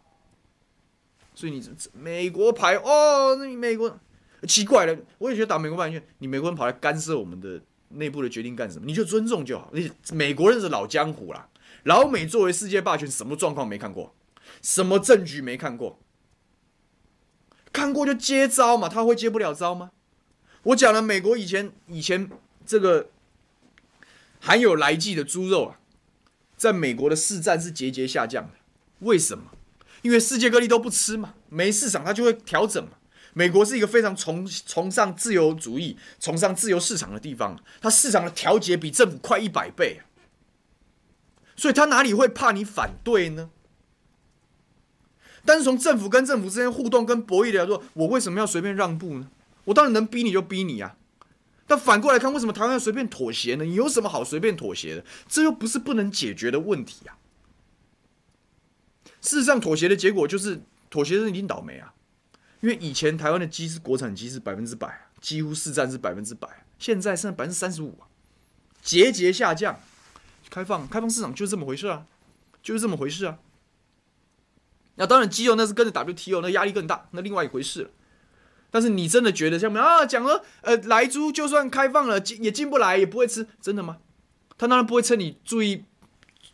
[1.36, 1.64] 所以你
[1.94, 4.00] 美国牌哦，那美国
[4.48, 8.86] 奇怪了，我也觉得打美国牌，你美国人跑来干涉我们的内部的决定干什么？
[8.86, 9.70] 你就尊重就好。
[9.74, 11.48] 你美国人是老江湖啦，
[11.84, 14.16] 老美作为世界霸权，什么状况没看过？
[14.62, 16.00] 什么证据没看过？
[17.72, 19.92] 看过就接招嘛，他会接不了招吗？
[20.64, 22.30] 我讲了，美国以前以前
[22.66, 23.10] 这个
[24.40, 25.80] 含有莱剂的猪肉啊。
[26.64, 28.52] 在美国的市占是节节下降的，
[29.00, 29.52] 为什么？
[30.02, 32.92] 因为世界各地都不吃嘛，没市场它就会调整嘛。
[33.34, 40.08] 美国是一个非常崇崇尚自由主义、崇尚自由市场的地方，它市场的调节比政府快一百倍啊，
[41.58, 43.50] 所以它哪里会怕你反对呢？
[45.44, 49.28] 但是从政府跟政府之间互动跟博弈来说，我为什么要随便让步呢？
[49.66, 50.96] 我当然能逼你就逼你啊。
[51.66, 53.64] 但反过来看，为什么台湾要随便妥协呢？
[53.64, 55.06] 你有什么好随便妥协的？
[55.28, 57.18] 这又不是不能解决的问题啊。
[59.22, 61.94] 事实上，妥协的结果就是妥协的人一定倒霉啊。
[62.60, 67.98] 因为以前台湾的鸡是国产鸡是百分之百，几乎市占是百分之百，现在剩百分之三十五，
[68.82, 69.80] 节节下降。
[70.50, 72.06] 开放开放市场就是这么回事啊，
[72.62, 73.40] 就是这么回事啊。
[74.96, 77.90] 那当然，鸡肉那是跟着 WTO，那压力更大，那另外一回事了。
[78.74, 80.04] 但是你真的觉得像没啊？
[80.04, 84.00] 讲了，呃，莱猪就算开放了，进也进不来，也不会吃，真的吗？
[84.58, 85.86] 他当然不会趁你注意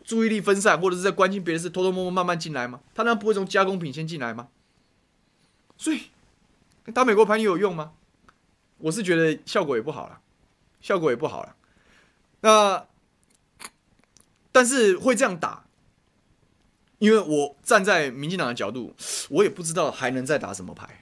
[0.04, 2.82] 注意力分散，或者是在关心别的事，偷偷摸摸慢慢进来吗？
[2.94, 4.50] 他那不会从加工品先进来吗？
[5.78, 6.08] 所以
[6.94, 7.94] 打美国牌你有用吗？
[8.80, 10.20] 我是觉得效果也不好了，
[10.82, 11.56] 效果也不好了。
[12.42, 12.86] 那
[14.52, 15.64] 但是会这样打，
[16.98, 18.94] 因为我站在民进党的角度，
[19.30, 20.99] 我也不知道还能再打什么牌。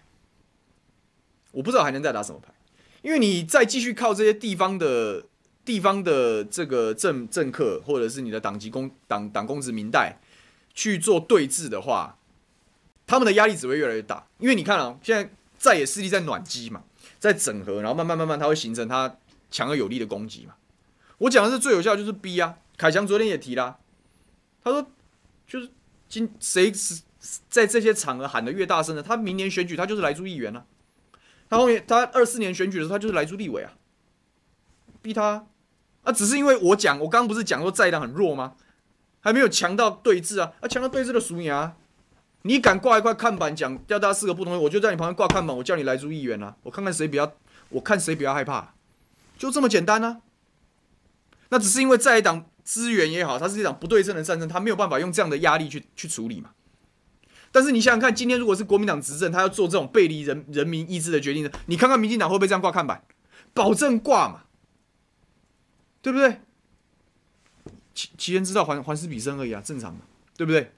[1.58, 2.54] 我不知道还能再打什么牌，
[3.02, 5.26] 因为你再继续靠这些地方的。
[5.68, 10.18] 地方的这个政政客，或者是你的党籍公党党公职民代
[10.74, 12.18] 去做对峙的话，
[13.06, 14.26] 他们的压力只会越来越大。
[14.40, 16.84] 因为你看啊，现在在野势力在暖机嘛，
[17.20, 19.18] 在整合，然后慢慢慢慢，它会形成它
[19.52, 20.54] 强而有力的攻击嘛。
[21.18, 22.56] 我讲的是最有效，就是逼啊。
[22.78, 23.78] 凯强昨天也提了，
[24.64, 24.88] 他说
[25.46, 25.70] 就是
[26.08, 27.02] 今谁是
[27.50, 30.64] 在这些场合喊得越大声的，他明年选举他就是来住议员啊。
[31.50, 33.74] 他后面他二四年选举的时候，他就是莱猪立委啊，
[35.02, 35.46] 逼他。
[36.04, 38.56] 啊，只是因为我讲，我刚刚不是讲说在党很弱吗？
[39.20, 40.54] 还没有强到对峙啊！
[40.62, 41.76] 啊，强到对峙的输赢啊！
[42.44, 46.56] 你敢挂一块看板讲要大家四个不同意，我就在你旁边挂看板，我叫你莱猪议员啊！
[46.64, 47.34] 我看看谁比较，
[47.70, 48.74] 我看谁比较害怕，
[49.38, 50.22] 就这么简单呢、啊。
[51.50, 56.52] 那只是因为在党资源也好，它是一场不对称的战争，他没有办法用这样的压力去去处理嘛。
[57.52, 63.04] 但是你想想看，今天如果是国民党执政，他要做这种背离人人民意志的决定呢，你看看民进党会不会这样挂看板？
[63.54, 64.44] 保证挂嘛。
[66.00, 66.40] 对不对？
[67.94, 70.06] 其其人之道还还施彼身而已啊，正常的，
[70.38, 70.72] 对不对？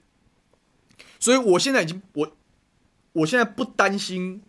[1.20, 2.36] 所以我现在已经我
[3.12, 4.42] 我现在不担心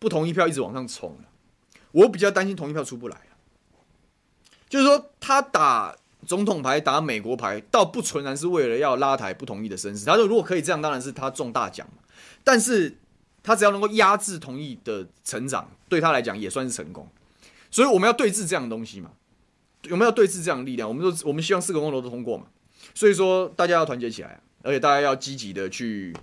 [0.00, 1.28] 不同意票一直往上冲了，
[1.92, 3.20] 我比较担心同意票出不来。
[4.68, 5.94] 就是说，他打
[6.26, 10.04] 总统牌、打美国牌，倒不纯然是为了要拉抬不同意的声势。
[10.04, 12.02] 他说，如果可以这样，当然是他中大奖嘛。
[12.42, 12.96] 但是
[13.42, 17.08] 他只要能够压制同意的成长，对他来讲也算是成功。
[17.70, 19.10] 所以我们要对峙这样的东西嘛。
[19.82, 20.88] 有没有对峙这样的力量？
[20.88, 22.46] 我们说，我们希望四个公投都通过嘛。
[22.94, 26.14] 所以说，大家要团结起来，而且大家要积极的去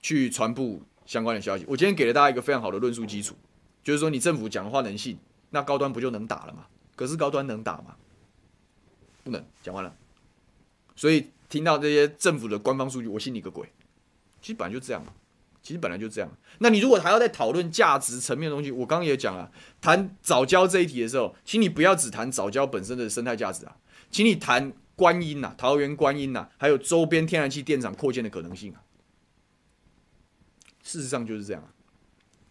[0.00, 1.64] 去传播相关的消息。
[1.68, 3.34] 我今天给了大家一个非常好的论述基础，
[3.84, 5.18] 就是说，你政府讲的话能信，
[5.50, 6.64] 那高端不就能打了吗？
[6.96, 7.96] 可是高端能打吗？
[9.28, 9.44] 不能。
[9.62, 9.94] 讲完了。
[10.96, 13.70] 所以听到这些政府的官方数据，我信你个鬼！
[14.40, 15.12] 其实本来就这样嘛。
[15.60, 16.30] 其实本来就这样。
[16.60, 19.52] 那你如果还要再讨论价值层面的东西，我刚刚也讲了，
[19.82, 23.76] 谈早教这一题的时候，请你不要只谈早教本身的生态价值啊，
[24.10, 28.80] 请你谈观音呐、桃园观音呐，还有周边天然气电厂扩建的可能性啊。
[30.82, 31.68] 事实上就是这样啊。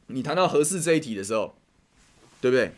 [0.07, 1.55] 你谈到合适这一题的时候，
[2.39, 2.71] 对不对？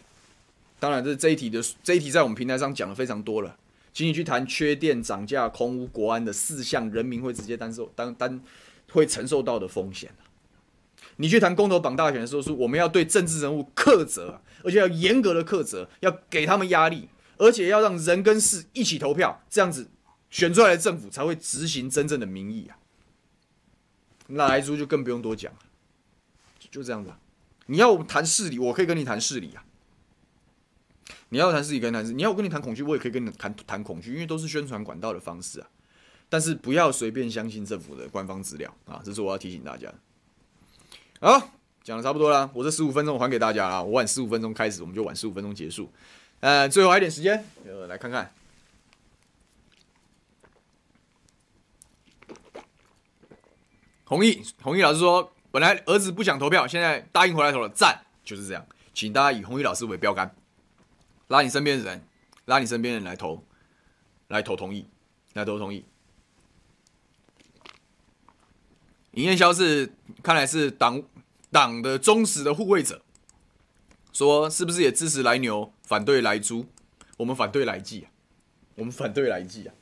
[0.80, 3.59] 当然，这这一题的这一题在我们平台上讲的非常多了，
[3.92, 8.42] 请你去谈缺电、涨价、空屋、国安的四项，人民会直接担受担担
[8.92, 10.12] 会承受到的风险。
[11.18, 19.90] 你去谈公投绑大选的时候，是我们要对政治人物课责，而且要严格的课责，要给他们压力，而且要让人跟事一起投票，这样子
[20.30, 22.78] 选出来的政府才会执行真正的民意啊。
[24.28, 25.60] 那莱猪就更不用多讲了，
[26.70, 27.12] 就这样子。
[27.66, 29.66] 你要谈势力，我可以跟你谈势力啊。
[31.30, 35.68] 你要谈势力，跟谈势力；你要我跟你谈恐惧，我也可以跟你谈谈恐惧，因为都是宣传管道的方式啊。
[36.28, 39.92] 但是不要随便相信政府的官方资料啊，这是我要提醒大家。
[41.20, 41.52] 好，
[41.84, 45.92] 讲的差不多了，我这十五分钟还给大家啊，我晚十五分钟开始，我们就晚十五分钟结束。
[46.40, 48.32] 呃，最后还有点时间，呃，来看看。
[54.06, 58.66] 弘毅，弘毅老师说，本来儿子不想投票，现在答应回来投了，赞，就是这样。
[58.94, 60.36] 请大家以弘毅老师为标杆，
[61.30, 62.04] 拉你身边的人，
[62.46, 63.44] 拉你身边的人来投，
[64.30, 64.88] 来投同意，
[65.34, 65.86] 来投同意。
[69.12, 71.04] 尹彦萧是看来是党
[71.52, 73.04] 党的忠实的护卫者，
[74.12, 76.66] 说是不是也支持莱牛，反对莱猪？
[77.18, 78.10] 我们反对莱剂啊，
[78.76, 79.74] 我们反对莱剂啊！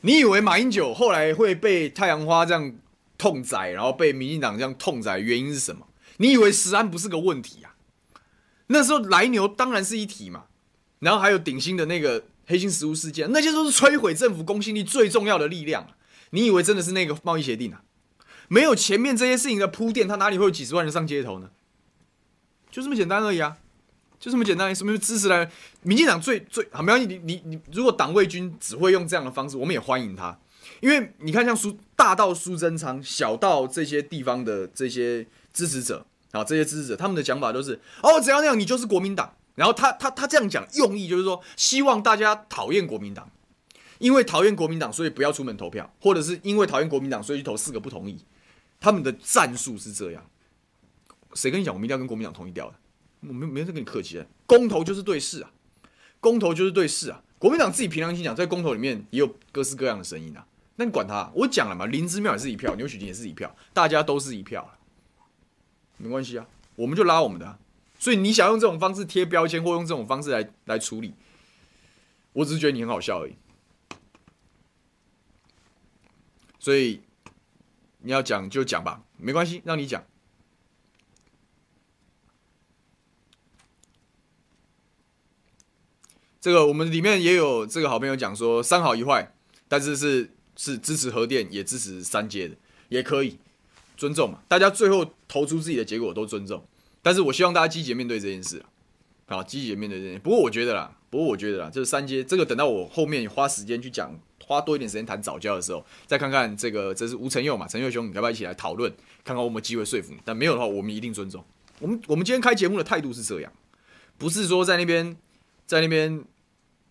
[0.00, 2.74] 你以为马英九后来会被太阳花这样
[3.16, 5.86] 痛宰，然后被民进党这样痛宰，原因是什么？
[6.16, 7.76] 你以为食安不是个问题啊？
[8.68, 10.46] 那时候莱牛当然是一体嘛，
[11.00, 15.96] 然后还有顶新的那个黑心食物事件，那些都是摧毁政府公信力最重要的力量啊。
[16.30, 17.82] 你以为真的是那个贸易协定啊？
[18.48, 21.50] 没有前面这些事情的铺垫，他哪里会有几十万人上街头呢？
[22.70, 23.56] 就这么简单而已啊！
[24.18, 25.50] 就这么简单，什么支持来？
[25.82, 27.06] 民进党最最好，没关系。
[27.06, 30.38] 你你你，如果党卫军只会用这样的方式，我们也欢迎他。
[30.80, 39.34] 因为你看，像苏大到苏贞昌，小到这些地方的这些支持者啊，这些支持者，他们的讲法都是：哦，只要那样，你就是国民党。
[39.60, 43.30] 然后他他他这样讲，用意就是说，希望大家讨厌国民党，
[43.98, 48.24] 因为讨厌国民党，所以不要出门投票，或者是因为讨厌国民党，所以去投四个不同意。
[48.80, 50.24] 他们的战术是这样，
[51.34, 51.74] 谁跟你讲？
[51.74, 52.76] 我们一定要跟国民党统一掉的，
[53.28, 54.26] 我没没在跟你客气的。
[54.46, 55.50] 公投就是对事啊，
[56.20, 57.22] 公投就是对事啊。
[57.38, 60.46] 国民党自己凭良心讲，在公投里面也有各式各样的声音啊。
[60.76, 61.30] 那你管他？
[61.34, 64.66] 我讲了嘛，林之妙也是一票，牛煦庭也是一票，大家都是一票，
[65.98, 66.46] 没关系啊，
[66.76, 67.58] 我们就拉我们的啊。
[68.00, 71.14] 所以你想用这种方式贴标签，或用这种方式来来处理，
[72.32, 73.36] 我只是觉得你很好笑而已。
[76.58, 77.02] 所以
[77.98, 80.02] 你要讲就讲吧，没关系，让你讲。
[86.40, 89.34] 这个我们里面也有这个好朋友讲说三好一坏，
[89.68, 92.56] 但是是是支持核电也支持三阶的，
[92.88, 93.38] 也可以
[93.94, 96.66] 尊重嘛，大家最后投出自己的结果都尊重，
[97.02, 98.66] 但是我希望大家积极面对这件事啊，
[99.26, 100.18] 好积极面对这件事。
[100.20, 108.90] 不过我觉得啦，不过我觉得啦，就是三阶这个等到我后面花时间去讲，花多一点时间谈早教的时候，再看看这个这是吴成佑嘛，陈佑兄，你要不要一起来讨论，
[109.24, 110.18] 看看我们机会说服你？
[110.24, 111.44] 但没有的话，我们一定尊重。
[111.78, 113.52] 我们我们今天开节目的态度是这样，
[114.18, 115.16] 不是说在那边。
[115.66, 116.24] 在那边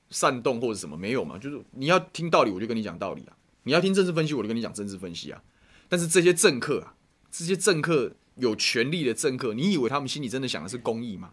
[0.09, 1.37] 煽动或者什么没有嘛？
[1.37, 5.43] 就是你要听道理，我就跟你讲道理啊；你要听政治分析，我就跟你讲政治分析啊。
[5.89, 6.95] 但是这些政客啊，
[7.29, 11.31] 这些政客有权力的政客，你以为他们心里真的想的是公益吗？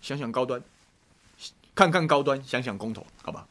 [0.00, 0.62] 想想高端，
[1.74, 3.46] 看看高端，想想公投，好吧？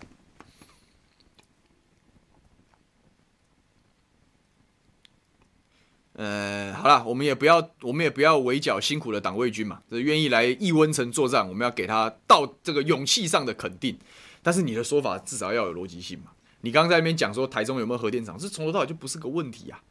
[6.15, 13.97] 呃，好了，我们也不要，我们也不要围剿辛苦的党卫军嘛，这愿意来义温城作战，我们要给他到这个勇气上的肯定。
[14.43, 16.31] 但是你的说法至少要有逻辑性嘛？
[16.61, 19.81] 你刚刚在那边讲说台中有没有核电厂，这从头到尾就不是个问题啊，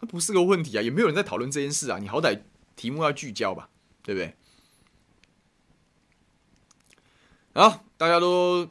[0.00, 1.98] 它不是个问题啊，也没有人在讨论这件事啊。
[1.98, 2.40] 你好歹
[2.74, 3.68] 题目要聚焦吧，
[4.02, 4.34] 对不对？
[7.52, 8.68] 好，大家都。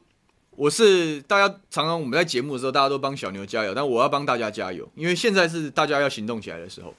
[0.51, 6.93] 我是大家常常我们在节目的时候，大家都帮小牛加油，但我要帮大家加油，因为现在是大家要行动起来的时候。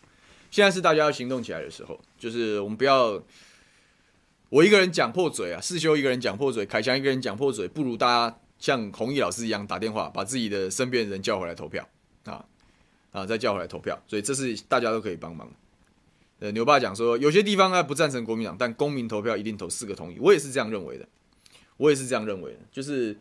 [0.51, 3.23] 现在是大家要行动起来的时候，就是我们不要
[4.49, 11.87] 我一个人讲破嘴啊，世修一个人讲破嘴，凯强一个人讲破嘴，不如大家像弘毅老师一样打电话，把自己的身边人叫回来投票
[12.25, 12.43] 啊
[13.13, 14.01] 啊，再叫回来投票。
[14.07, 15.51] 所以这是大家都可以帮忙。
[16.39, 21.09] 呃，牛爸讲说，有些地方他不赞成国民党，但公民投票一定投四个同意，我也是这样认为的，
[21.77, 23.17] 我也是这样认为的，就是。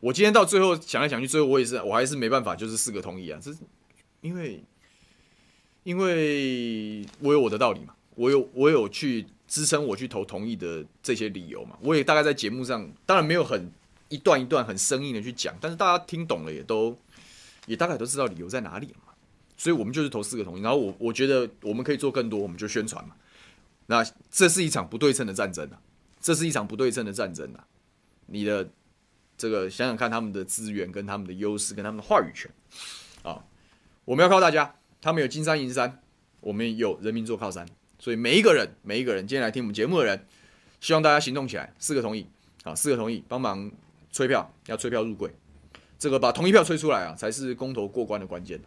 [0.00, 3.58] 我今天到最后想来想去，最后我也是，我还是没办法，就是四个同意啊，这是
[4.20, 4.62] 因为，
[5.82, 13.68] 因为我有我的道理嘛，我有我有去支撑我去投同意的这些理由嘛，我也大概在节目上，当然没有很
[14.08, 16.96] 一段一段很生硬的去讲，但是大家听懂了也都
[17.66, 19.07] 也大概都知道理由在哪里嘛，
[19.58, 23.14] 所以我们就是投四个同意，然后我我觉得我们可以做更多，我们就宣传嘛，
[23.88, 25.78] 那这是一场不对称的战争啊，
[26.18, 27.66] 这是一场不对称的战争啊，
[28.24, 28.70] 你的。
[29.40, 32.50] 这个想想看，他们的资源跟他们的优势跟他们的话语权，
[33.22, 33.44] 啊，
[34.04, 34.74] 我们要靠大家。
[35.00, 36.02] 他们有金山银山，
[36.40, 37.64] 我们有人民做靠山。
[38.00, 40.26] 所以每一个人，每一个人，今天来听我们节目的人，
[40.80, 41.72] 希望大家行动起来。
[41.78, 42.26] 四个同意，
[42.64, 43.70] 啊，四个同意，帮忙
[44.10, 45.30] 催票，要催票入柜。
[46.00, 48.60] 这个把同意票催出来啊，才是公投过关的关键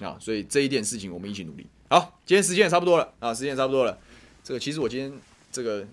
[0.00, 0.16] 啊。
[0.20, 1.66] 所以这一件事情，我们一起努力。
[1.88, 3.98] 好，今天时间也差不多了啊，时间也差不多了。
[4.42, 5.12] 这个其实我今天
[5.50, 5.86] 这个。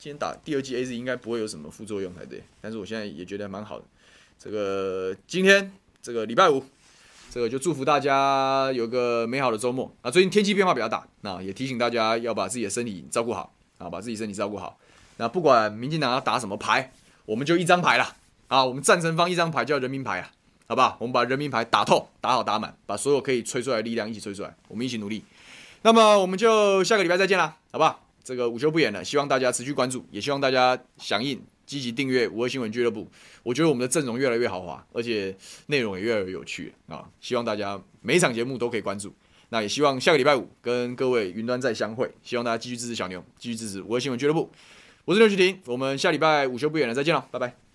[0.00, 3.84] 今天打第二剂 AZ 应该不会有什么副作用才对，但是我现在也觉得蛮好的。
[4.38, 6.62] 这个今天这个礼拜五，
[7.32, 10.08] 这个就祝福大家有个美好的周末啊！
[10.08, 14.78] 最近天气变化比较大，那也提醒大家要把自己的身体照顾好啊，把自己身体照顾好。
[15.16, 16.92] 那不管民进党要打什么牌，
[17.26, 18.14] 我们就一张牌啦
[18.46, 18.64] 啊！
[18.64, 20.30] 我们赞成方一张牌叫人民牌啊，
[20.68, 20.98] 好不好？
[21.00, 25.24] 我们把人民牌打透、打好、打满，把所有可以吹出来的力量一起吹出来，我们一起努力。
[25.80, 28.04] 那么我们就下个礼拜再见啦，好不好？
[28.22, 33.08] 这个午休不演了，希望大家持续关注，也希望大家响应、积极订阅五二新闻俱乐部。
[33.42, 35.34] 我觉得我们的阵容越来越豪华，而且
[35.68, 37.08] 内容也越来越有趣啊！
[37.20, 39.14] 希望大家每一场节目都可以关注。
[39.48, 42.10] 那也希望下个礼拜五跟各位云端再相会。
[42.22, 44.50] 希望大家继续支持小牛，继续支持五二新闻俱乐部。
[45.06, 47.67] 我是刘旭婷，我们下礼拜午休不演了，再见了，拜拜。